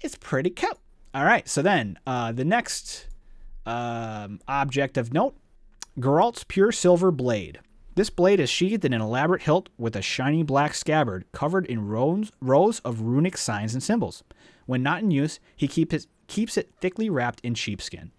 [0.01, 0.79] It's pretty cool.
[1.15, 3.07] All right, so then uh, the next
[3.65, 5.37] um, object of note
[5.99, 7.61] Geralt's Pure Silver Blade.
[7.97, 11.87] This blade is sheathed in an elaborate hilt with a shiny black scabbard covered in
[11.87, 14.25] rows, rows of runic signs and symbols.
[14.67, 18.11] When not in use, he keep it, keeps it thickly wrapped in sheepskin.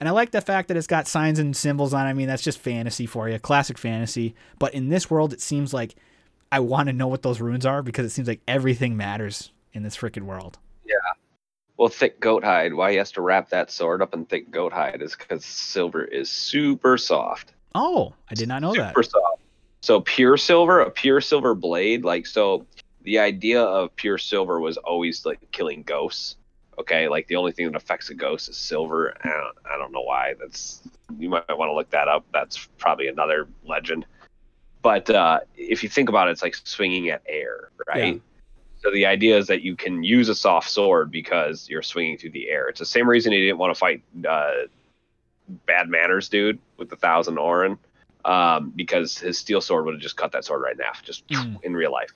[0.00, 2.06] And I like the fact that it's got signs and symbols on.
[2.06, 2.10] it.
[2.10, 4.34] I mean, that's just fantasy for you, classic fantasy.
[4.58, 5.94] But in this world, it seems like
[6.50, 9.82] I want to know what those runes are because it seems like everything matters in
[9.82, 10.58] this freaking world.
[10.86, 10.94] Yeah.
[11.76, 12.74] Well, thick goat hide.
[12.74, 16.02] Why he has to wrap that sword up in thick goat hide is because silver
[16.02, 17.52] is super soft.
[17.74, 18.90] Oh, I did not know that.
[18.90, 19.42] super soft.
[19.80, 22.66] So pure silver, a pure silver blade, like so
[23.02, 26.36] the idea of pure silver was always like killing ghosts.
[26.78, 29.14] Okay, like the only thing that affects a ghost is silver.
[29.22, 30.34] I don't, I don't know why.
[30.40, 30.82] That's
[31.18, 32.24] you might want to look that up.
[32.32, 34.06] That's probably another legend.
[34.80, 38.14] But uh, if you think about it, it's like swinging at air, right?
[38.14, 38.20] Yeah.
[38.82, 42.30] So the idea is that you can use a soft sword because you're swinging through
[42.30, 42.68] the air.
[42.68, 44.52] It's the same reason he didn't want to fight uh,
[45.66, 47.78] Bad Manners dude with the thousand oren,
[48.24, 51.26] um, because his steel sword would have just cut that sword right in half, just
[51.28, 51.58] Mm.
[51.64, 52.12] in real life.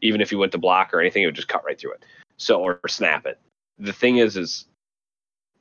[0.00, 2.04] Even if he went to block or anything, it would just cut right through it.
[2.36, 3.38] So or snap it.
[3.78, 4.66] The thing is, is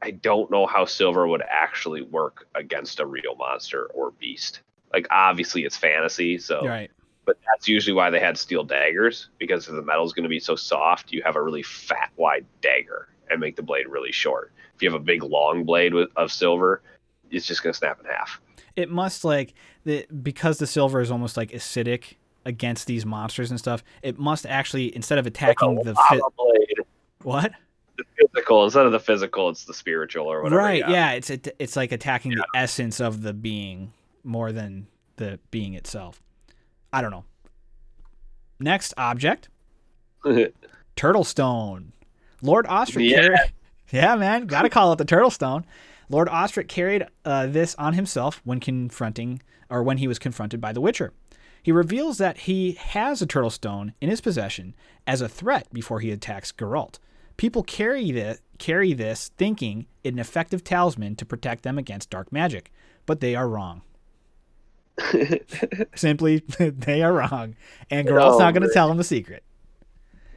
[0.01, 4.61] I don't know how silver would actually work against a real monster or beast.
[4.91, 6.91] Like obviously it's fantasy, so Right.
[7.25, 10.39] but that's usually why they had steel daggers because if the metal's going to be
[10.39, 14.51] so soft, you have a really fat, wide dagger and make the blade really short.
[14.81, 16.81] If you have a big, long blade with, of silver,
[17.29, 18.41] it's just going to snap in half.
[18.75, 22.15] It must like the because the silver is almost like acidic
[22.45, 23.83] against these monsters and stuff.
[24.01, 26.87] It must actually instead of attacking the fi- blade,
[27.21, 27.51] what?
[27.97, 30.59] the physical instead of the physical, it's the spiritual or whatever.
[30.59, 30.79] right.
[30.79, 30.89] yeah.
[30.89, 31.11] Yeah.
[31.11, 36.23] It's it, it's like attacking the essence of the being more than the being itself.
[36.91, 37.25] I don't know.
[38.59, 39.47] Next object,
[40.95, 41.91] turtle stone.
[42.41, 43.35] Lord Ostrit Yeah.
[43.91, 45.65] Yeah, man, gotta call it the turtle stone.
[46.09, 50.73] Lord Ostrit carried uh, this on himself when confronting, or when he was confronted by
[50.73, 51.13] the Witcher.
[51.63, 54.73] He reveals that he has a turtle stone in his possession
[55.05, 56.99] as a threat before he attacks Geralt.
[57.37, 62.31] People carry this, carry this thinking it an effective talisman to protect them against dark
[62.31, 62.71] magic,
[63.05, 63.81] but they are wrong.
[65.95, 67.55] Simply, they are wrong,
[67.89, 69.43] and Geralt's Oh, not going to tell them the secret.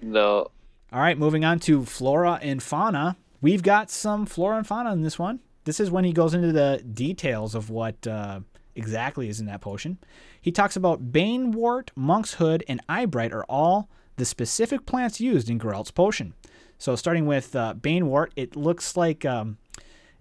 [0.02, 0.48] no.
[0.92, 3.16] All right, moving on to flora and fauna.
[3.44, 5.40] We've got some flora and fauna in this one.
[5.64, 8.40] This is when he goes into the details of what uh,
[8.74, 9.98] exactly is in that potion.
[10.40, 15.58] He talks about banewort, monk's hood, and eyebright are all the specific plants used in
[15.58, 16.32] Geralt's potion.
[16.78, 19.58] So starting with uh, banewort, it looks like um,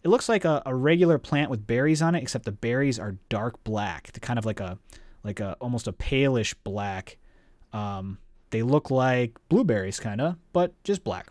[0.04, 3.16] it looks like a, a regular plant with berries on it, except the berries are
[3.30, 4.12] dark black.
[4.12, 4.78] They're kind of like a
[5.24, 7.16] like a almost a palish black.
[7.72, 8.18] Um,
[8.50, 11.28] they look like blueberries, kind of, but just black.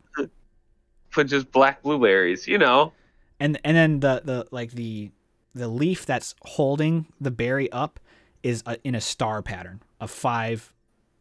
[1.14, 2.92] But just black blueberries, you know.
[3.38, 5.10] And and then the the like the
[5.54, 8.00] the leaf that's holding the berry up
[8.42, 10.72] is a, in a star pattern, a five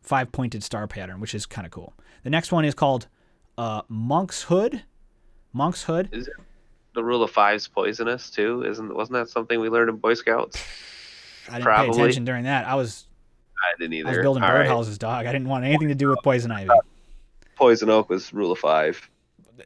[0.02, 1.94] five pointed star pattern, which is kind of cool.
[2.24, 3.08] The next one is called
[3.58, 4.84] uh, monk's hood.
[5.54, 6.10] Monk's hood.
[6.12, 6.34] Is it
[6.94, 8.64] the rule of five's poisonous too?
[8.66, 10.64] Isn't wasn't that something we learned in Boy Scouts?
[11.50, 12.68] I didn't pay attention during that.
[12.68, 13.06] I was
[13.62, 14.08] I didn't either.
[14.08, 14.68] I was building All right.
[14.68, 15.26] birdhouses, dog.
[15.26, 16.70] I didn't want anything to do with poison ivy.
[17.56, 19.10] Poison oak was rule of five.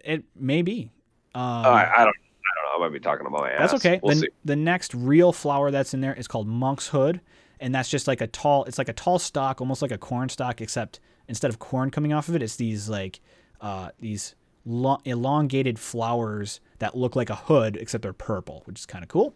[0.03, 0.91] It may be.
[1.33, 2.15] Um, right, I don't.
[2.15, 2.85] I don't know.
[2.85, 3.71] I might be talking about my ass.
[3.71, 3.99] That's okay.
[4.01, 7.21] We'll the, the next real flower that's in there is called monk's hood,
[7.59, 8.65] and that's just like a tall.
[8.65, 12.13] It's like a tall stalk, almost like a corn stalk, except instead of corn coming
[12.13, 13.19] off of it, it's these like
[13.61, 14.35] uh, these
[14.65, 19.09] lo- elongated flowers that look like a hood, except they're purple, which is kind of
[19.09, 19.35] cool.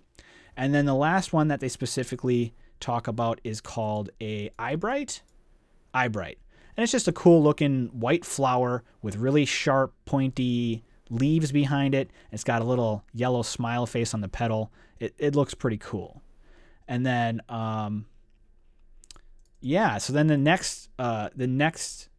[0.58, 5.22] And then the last one that they specifically talk about is called a eyebright.
[5.94, 6.38] Eyebright.
[6.76, 12.12] And it's just a cool looking white flower with really sharp, pointy leaves behind it.
[12.32, 14.72] It's got a little yellow smile face on the petal.
[15.00, 16.22] It, it looks pretty cool.
[16.88, 18.06] And then, um,
[19.62, 22.10] yeah, so then the next, uh, the next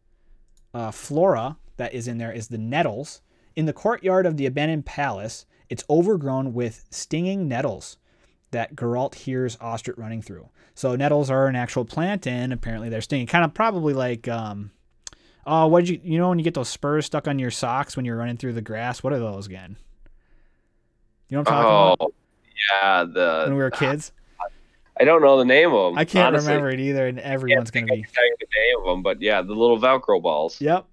[0.73, 3.21] uh, flora that is in there is the nettles.
[3.55, 7.97] In the courtyard of the abandoned palace, it's overgrown with stinging nettles
[8.51, 10.49] that Geralt hears Ostrit running through.
[10.75, 13.27] So nettles are an actual plant, and apparently they're stinging.
[13.27, 14.71] Kind of probably like, um,
[15.45, 17.95] oh, what did you you know when you get those spurs stuck on your socks
[17.95, 19.03] when you're running through the grass?
[19.03, 19.75] What are those again?
[21.29, 22.13] You know what I'm talking Oh, about?
[22.71, 23.03] yeah.
[23.05, 24.11] The When we were kids,
[24.99, 25.97] I don't know the name of them.
[25.99, 26.49] I can't honestly.
[26.49, 27.79] remember it either, and everyone's be.
[27.79, 28.03] Can tell you
[28.39, 30.59] the name of them, but yeah, the little Velcro balls.
[30.61, 30.85] Yep.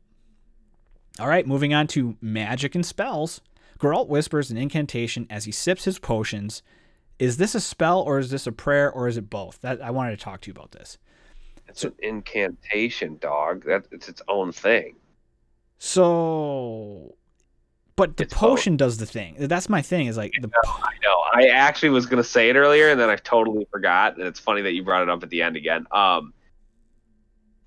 [1.21, 3.41] All right, moving on to magic and spells.
[3.81, 6.63] Geralt whispers an incantation as he sips his potions.
[7.19, 9.61] Is this a spell or is this a prayer or is it both?
[9.63, 10.99] That I wanted to talk to you about this.
[11.67, 13.65] It's an incantation, dog.
[13.65, 14.97] That it's its own thing.
[15.79, 17.15] So,
[17.97, 18.41] but the It's both.
[18.41, 19.37] potion does the thing.
[19.39, 20.07] That's my thing.
[20.07, 21.17] Is like the po- I know.
[21.35, 24.17] I actually was gonna say it earlier, and then I totally forgot.
[24.17, 25.87] And it's funny that you brought it up at the end again.
[25.91, 26.33] Um,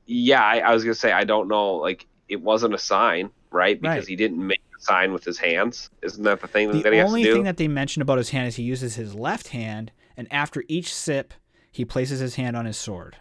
[0.05, 1.73] yeah, I, I was gonna say I don't know.
[1.75, 3.79] Like, it wasn't a sign, right?
[3.81, 4.07] Because Right.
[4.07, 5.89] he didn't make sign with his hands.
[6.01, 7.33] Isn't that the thing the that he has only to do?
[7.35, 10.63] thing that they mention about his hand is he uses his left hand, and after
[10.67, 11.33] each sip,
[11.71, 13.17] he places his hand on his sword.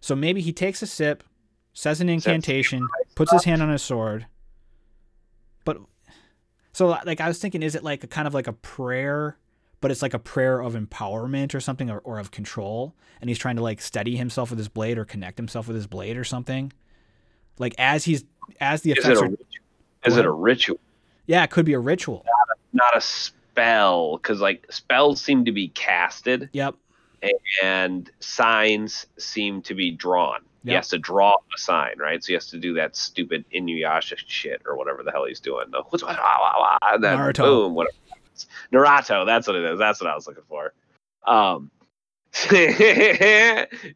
[0.00, 1.24] So maybe he takes a sip,
[1.72, 4.26] says an incantation, puts his hand on his sword.
[5.64, 5.78] But
[6.72, 9.36] so like I was thinking, is it like a kind of like a prayer,
[9.80, 13.38] but it's like a prayer of empowerment or something, or, or of control, and he's
[13.38, 16.24] trying to like steady himself with his blade or connect himself with his blade or
[16.24, 16.72] something.
[17.58, 18.24] Like as he's
[18.60, 19.30] as the effects are?
[20.06, 20.78] Is it a ritual?
[21.26, 22.24] yeah, it could be a ritual.
[22.72, 26.74] Not a spell, because like spells seem to be casted, Yep.
[27.62, 30.40] and signs seem to be drawn.
[30.64, 32.22] He has to draw a sign, right?
[32.24, 35.66] So he has to do that stupid Inuyasha shit or whatever the hell he's doing.
[35.90, 36.18] What's what,
[36.82, 37.36] and then Naruto.
[37.44, 37.96] boom, whatever.
[38.72, 39.78] Naruto, that's what it is.
[39.78, 40.72] That's what I was looking for.
[41.24, 41.70] Um,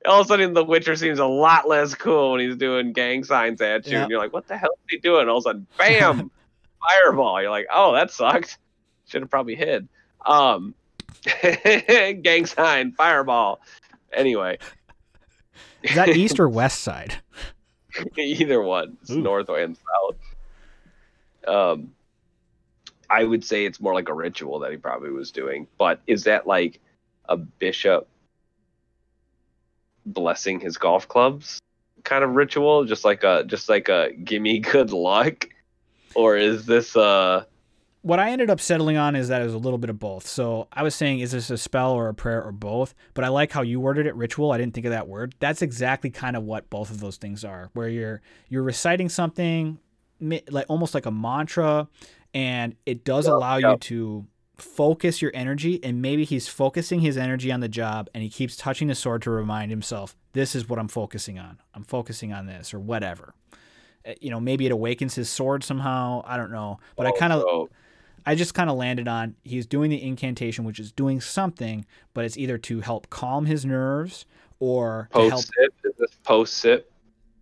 [0.06, 3.22] all of a sudden, The Witcher seems a lot less cool when he's doing gang
[3.24, 4.02] signs at you, Yeah.
[4.02, 6.30] and you're like, "What the hell is he doing?" All of a sudden, bam,
[6.88, 7.40] fireball.
[7.42, 8.58] You're like, "Oh, that sucked.
[9.08, 9.88] Should have probably hid."
[10.24, 10.74] Um,
[12.22, 13.60] gang sign, fireball.
[14.12, 14.58] Anyway,
[15.82, 17.16] Is that east or west side?
[18.16, 19.20] either one, it's Ooh.
[19.20, 20.16] north and south.
[21.46, 21.92] Um,
[23.08, 25.66] I would say it's more like a ritual that he probably was doing.
[25.78, 26.80] But is that like
[27.28, 28.08] a bishop
[30.06, 31.60] blessing his golf clubs
[32.04, 35.48] kind of ritual, just like a just like a gimme good luck,
[36.14, 37.44] or is this uh
[38.02, 40.26] What I ended up settling on is that it was a little bit of both.
[40.26, 42.94] So I was saying, is this a spell or a prayer or both?
[43.12, 44.52] But I like how you worded it, ritual.
[44.52, 45.34] I didn't think of that word.
[45.38, 49.78] That's exactly kind of what both of those things are, where you're you're reciting something
[50.20, 51.88] like almost like a mantra,
[52.32, 54.26] and it does Yep, allow you to
[54.62, 55.82] focus your energy.
[55.82, 59.22] And maybe he's focusing his energy on the job, and he keeps touching the sword
[59.22, 61.58] to remind himself, "This is what I'm focusing on.
[61.74, 63.34] I'm focusing on this, or whatever."
[64.06, 66.22] Uh, You know, maybe it awakens his sword somehow.
[66.26, 67.70] I don't know, but I kind of also-
[68.26, 72.24] I just kind of landed on he's doing the incantation, which is doing something, but
[72.26, 74.26] it's either to help calm his nerves
[74.58, 75.32] or to help.
[75.32, 75.74] post sip?
[75.84, 76.92] Is this post sip?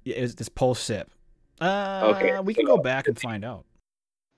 [0.04, 1.10] Is this post sip?
[1.60, 3.64] Uh, Okay, we can so go back and find out.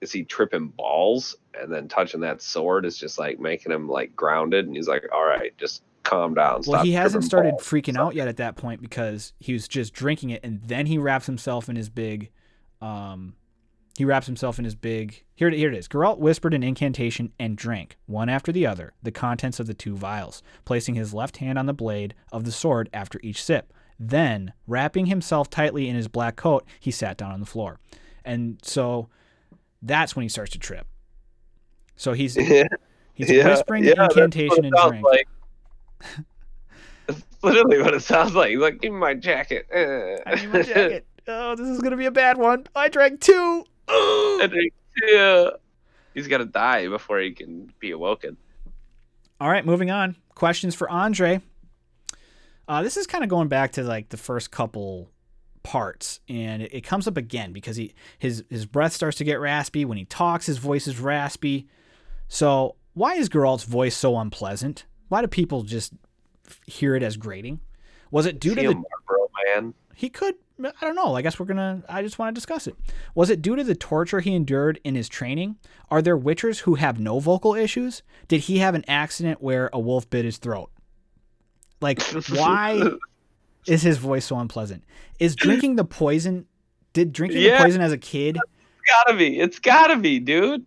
[0.01, 4.15] Is he tripping balls and then touching that sword is just like making him like
[4.15, 6.63] grounded and he's like, all right, just calm down.
[6.67, 9.93] Well, he hasn't started balls." freaking out yet at that point because he was just
[9.93, 12.31] drinking it, and then he wraps himself in his big.
[12.81, 13.35] Um,
[13.97, 15.25] he wraps himself in his big.
[15.35, 15.89] Here, here it is.
[15.89, 19.95] Geralt whispered an incantation and drank, one after the other, the contents of the two
[19.95, 23.73] vials, placing his left hand on the blade of the sword after each sip.
[23.99, 27.79] Then, wrapping himself tightly in his black coat, he sat down on the floor.
[28.25, 29.09] And so
[29.83, 30.87] that's when he starts to trip.
[32.01, 32.35] So he's
[33.15, 35.05] he's whispering the that's what incantation and drink.
[35.05, 35.29] Like.
[37.07, 38.51] That's literally what it sounds like.
[38.51, 39.67] He's like, give me my jacket.
[39.75, 41.07] I need my jacket.
[41.29, 42.67] Oh, this is gonna be a bad one.
[42.75, 43.65] I drank two.
[43.87, 44.73] And he-
[45.13, 45.51] yeah.
[46.15, 48.37] He's got to die before he can be awoken.
[49.39, 50.17] All right, moving on.
[50.35, 51.41] Questions for Andre.
[52.67, 55.11] Uh, this is kind of going back to like the first couple
[55.63, 59.39] parts, and it, it comes up again because he his his breath starts to get
[59.39, 60.47] raspy when he talks.
[60.47, 61.69] His voice is raspy.
[62.33, 64.87] So why is Geralt's voice so unpleasant?
[65.09, 65.93] Why do people just
[66.67, 67.61] hear it as grating?
[68.13, 69.75] Was it due to the Marlboro man?
[69.95, 71.15] he could I don't know.
[71.17, 71.83] I guess we're gonna.
[71.89, 72.77] I just want to discuss it.
[73.15, 75.57] Was it due to the torture he endured in his training?
[75.91, 78.03] Are there witchers who have no vocal issues?
[78.29, 80.71] Did he have an accident where a wolf bit his throat?
[81.81, 82.83] Like, why
[83.67, 84.85] is his voice so unpleasant?
[85.19, 86.45] Is drinking the poison?
[86.93, 87.57] Did drinking Yeah.
[87.59, 88.37] the poison as a kid?
[88.37, 89.41] It's gotta be.
[89.41, 90.67] It's gotta be, dude.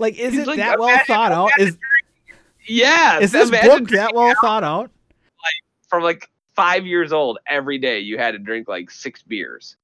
[0.00, 1.50] Like, is He's it like, that well thought out?
[1.58, 1.76] Is
[2.66, 3.18] Yeah.
[3.20, 4.90] is this book that well out thought out?
[5.42, 5.54] Like
[5.88, 9.76] from like five years old, every day you had to drink like six beers,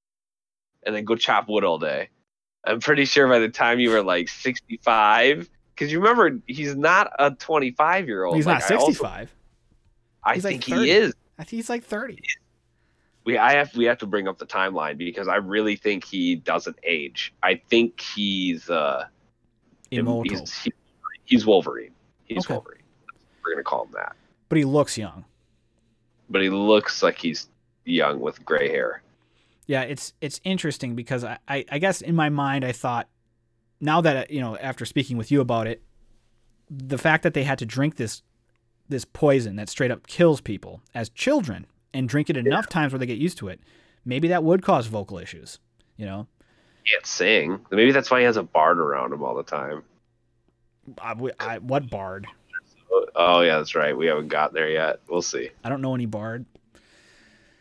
[0.85, 2.09] and then go chop wood all day.
[2.65, 7.13] I'm pretty sure by the time you were like 65, because you remember he's not
[7.19, 8.37] a 25 year old.
[8.37, 9.31] He's not sixty-five.
[10.25, 10.83] I, He's like think 30.
[10.85, 11.15] he is.
[11.39, 12.19] I think he's like thirty.
[13.25, 16.37] we I have we have to bring up the timeline because I really think he
[16.37, 17.33] doesn't age.
[17.43, 19.05] I think he's uh
[19.91, 20.73] Immortal, he's, he-
[21.25, 21.93] he's Wolverine.
[22.25, 22.55] He's Okay.
[22.55, 22.83] Wolverine.
[23.45, 24.17] We're gonna call him that.
[24.49, 25.25] but he looks young.
[26.29, 27.49] But he looks like he's
[27.85, 29.03] young with gray hair.
[29.67, 33.09] Yeah, it's it's interesting because I, I, I guess in my mind I thought
[33.81, 35.83] now that you know after speaking with you about it,
[36.71, 38.23] the fact that they had to drink this
[38.89, 42.99] this poison that straight up kills people as children and drink it enough times where
[42.99, 43.61] they get used to it,
[44.05, 45.59] maybe that would cause vocal issues.
[45.97, 46.27] You know,
[46.89, 47.61] Can't sing.
[47.71, 49.83] Maybe that's why he has a bard around him all the time.
[51.03, 52.27] I what bard?
[53.15, 53.97] Oh yeah, that's right.
[53.97, 55.01] We haven't got there yet.
[55.09, 55.51] We'll see.
[55.65, 56.45] I don't know any bard.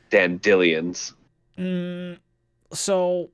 [0.09, 1.13] Dandelions.
[1.57, 2.19] Mm,
[2.71, 3.31] so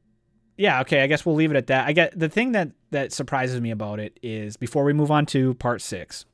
[0.57, 1.87] yeah, okay, I guess we'll leave it at that.
[1.87, 5.25] I get the thing that that surprises me about it is before we move on
[5.27, 6.25] to part 6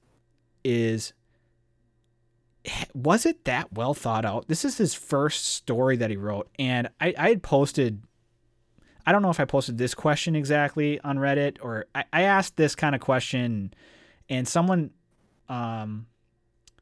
[0.63, 1.13] is
[2.93, 4.47] was it that well thought out?
[4.47, 8.03] This is his first story that he wrote and I I had posted
[9.07, 12.57] I don't know if I posted this question exactly on Reddit or I, I asked
[12.57, 13.73] this kind of question
[14.29, 14.91] and someone
[15.49, 16.05] um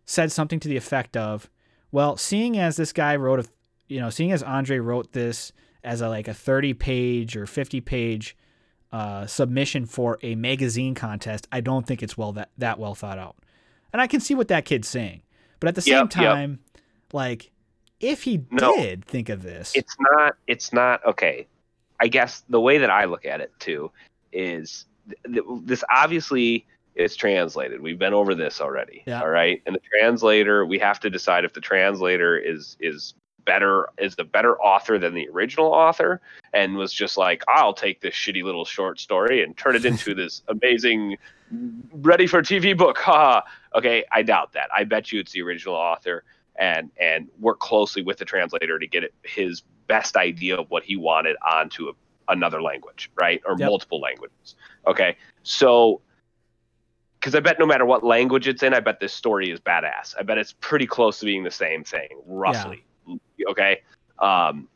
[0.05, 1.49] said something to the effect of,
[1.91, 3.45] well, seeing as this guy wrote a
[3.87, 5.51] you know, seeing as Andre wrote this
[5.83, 8.35] as a like a 30 page or 50 page
[8.91, 13.19] uh, submission for a magazine contest, I don't think it's well that that well thought
[13.19, 13.35] out.
[13.93, 15.21] And I can see what that kid's saying,
[15.59, 16.33] but at the same Yep, yep.
[16.33, 16.59] time,
[17.13, 17.51] like
[17.99, 18.75] if he No.
[18.75, 20.35] did think of this, It's not.
[20.47, 21.45] It's not okay.
[21.99, 23.91] I guess the way that I look at it too
[24.31, 26.65] is th- th- this obviously
[26.95, 27.81] is translated.
[27.81, 29.03] We've been over this already.
[29.05, 29.21] Yeah.
[29.21, 29.61] All right.
[29.65, 33.13] And the translator, we have to decide if the translator is is
[33.45, 36.19] better is the better author than the original author
[36.53, 40.15] and was just like I'll take this shitty little short story and turn it into
[40.15, 41.17] this amazing
[41.93, 42.97] ready for TV book.
[42.97, 43.43] Ha.
[43.75, 44.69] okay, I doubt that.
[44.75, 46.23] I bet you it's the original author
[46.57, 50.83] and and work closely with the translator to get it, his best idea of what
[50.83, 51.93] he wanted onto a,
[52.27, 53.41] another language, right?
[53.45, 53.67] Or Yep.
[53.67, 54.55] multiple languages.
[54.87, 55.17] Okay.
[55.43, 56.01] So
[57.19, 60.13] because I bet no matter what language it's in, I bet this story is badass.
[60.19, 62.85] I bet it's pretty close to being the same thing, roughly.
[63.49, 63.81] Okay.
[64.19, 64.67] Um,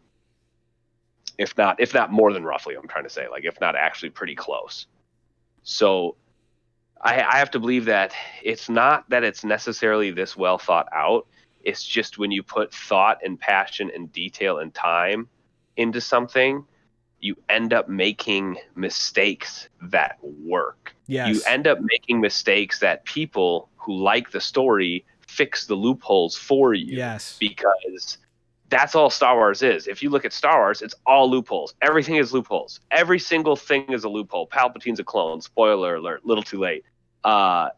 [1.38, 4.10] if not, if not more than roughly, I'm trying to say, like, if not actually
[4.10, 4.88] pretty close.
[5.62, 6.16] So
[7.00, 8.14] I, I have to believe that
[8.44, 11.28] it's not that it's necessarily this well thought out.
[11.62, 15.28] It's just when you put thought and passion and detail and time
[15.78, 16.66] into something,
[17.20, 23.70] you end up making mistakes that work yes, you end up making mistakes that people
[23.76, 28.18] who like the story fix the loopholes for you yes, because
[28.70, 29.88] that's all Star Wars is.
[29.88, 31.74] If you look at Star Wars, it's all loopholes.
[31.82, 32.80] Everything is loopholes.
[32.92, 34.48] Every single thing is a loophole.
[34.48, 35.42] Palpatine's a clone.
[35.42, 36.24] Spoiler alert.
[36.24, 36.84] Little too late.
[37.24, 37.70] Uh,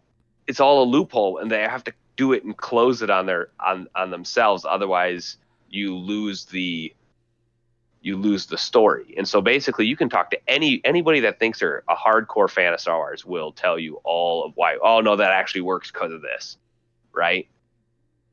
[0.48, 3.49] it's all a loophole, and they have to do it and close it on their
[3.59, 4.66] on on themselves.
[4.68, 5.38] Otherwise,
[5.70, 6.93] you lose the
[8.01, 9.14] you lose the story.
[9.18, 12.74] And so basically, you can talk to any anybody that thinks they're a hardcore fan
[12.74, 14.78] of Star Wars will tell you all of why.
[14.82, 16.57] Oh no, that actually works because of this,
[17.14, 17.47] right?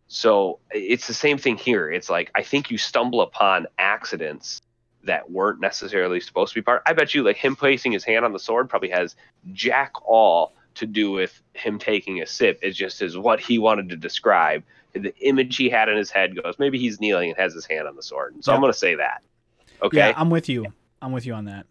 [0.09, 1.91] So it's the same thing here.
[1.91, 4.63] It's like I think you stumble upon accidents
[5.05, 6.83] that weren't necessarily supposed to be part.
[6.87, 9.17] I bet you like him placing his hand on the sword probably has
[9.53, 12.59] jack all to do with him taking a sip.
[12.63, 14.63] It's just is what he wanted to describe.
[14.95, 17.87] The image he had in his head goes, maybe he's kneeling and has his hand
[17.87, 18.37] on the sword.
[18.41, 19.23] So I'm going to say that.
[19.83, 19.99] Okay.
[19.99, 20.13] yeah.
[20.17, 20.67] I'm with you.
[21.01, 21.67] I'm with you on that.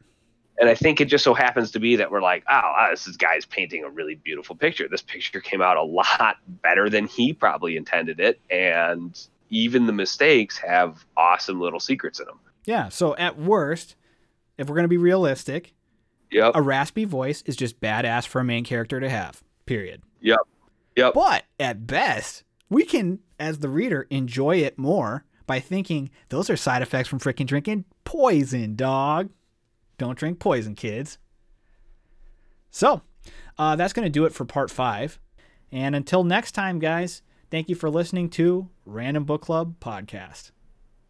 [0.60, 3.08] And I think it just so happens to be that we're like, oh, ah, this
[3.18, 4.88] guy's painting a really beautiful picture.
[4.90, 9.94] This picture came out a lot better than he probably intended it, and even the
[9.94, 12.40] mistakes have awesome little secrets in them.
[12.66, 12.90] Yeah.
[12.90, 13.96] So at worst,
[14.58, 15.74] if we're gonna be realistic,
[16.32, 16.52] Yep.
[16.56, 19.44] a raspy voice is just badass for a main character to have.
[19.66, 20.02] Period.
[20.22, 20.40] Yep.
[20.96, 21.14] Yep.
[21.14, 26.58] But at best, we can, as the reader, enjoy it more by thinking those are
[26.58, 29.30] side effects from freaking drinking poison, dog.
[29.98, 31.18] Don't drink poison, kids.
[32.70, 33.02] So,
[33.58, 35.20] uh, that's going to do it for part five.
[35.72, 40.52] And until next time, guys, thank you for listening to Random Book Club Podcast.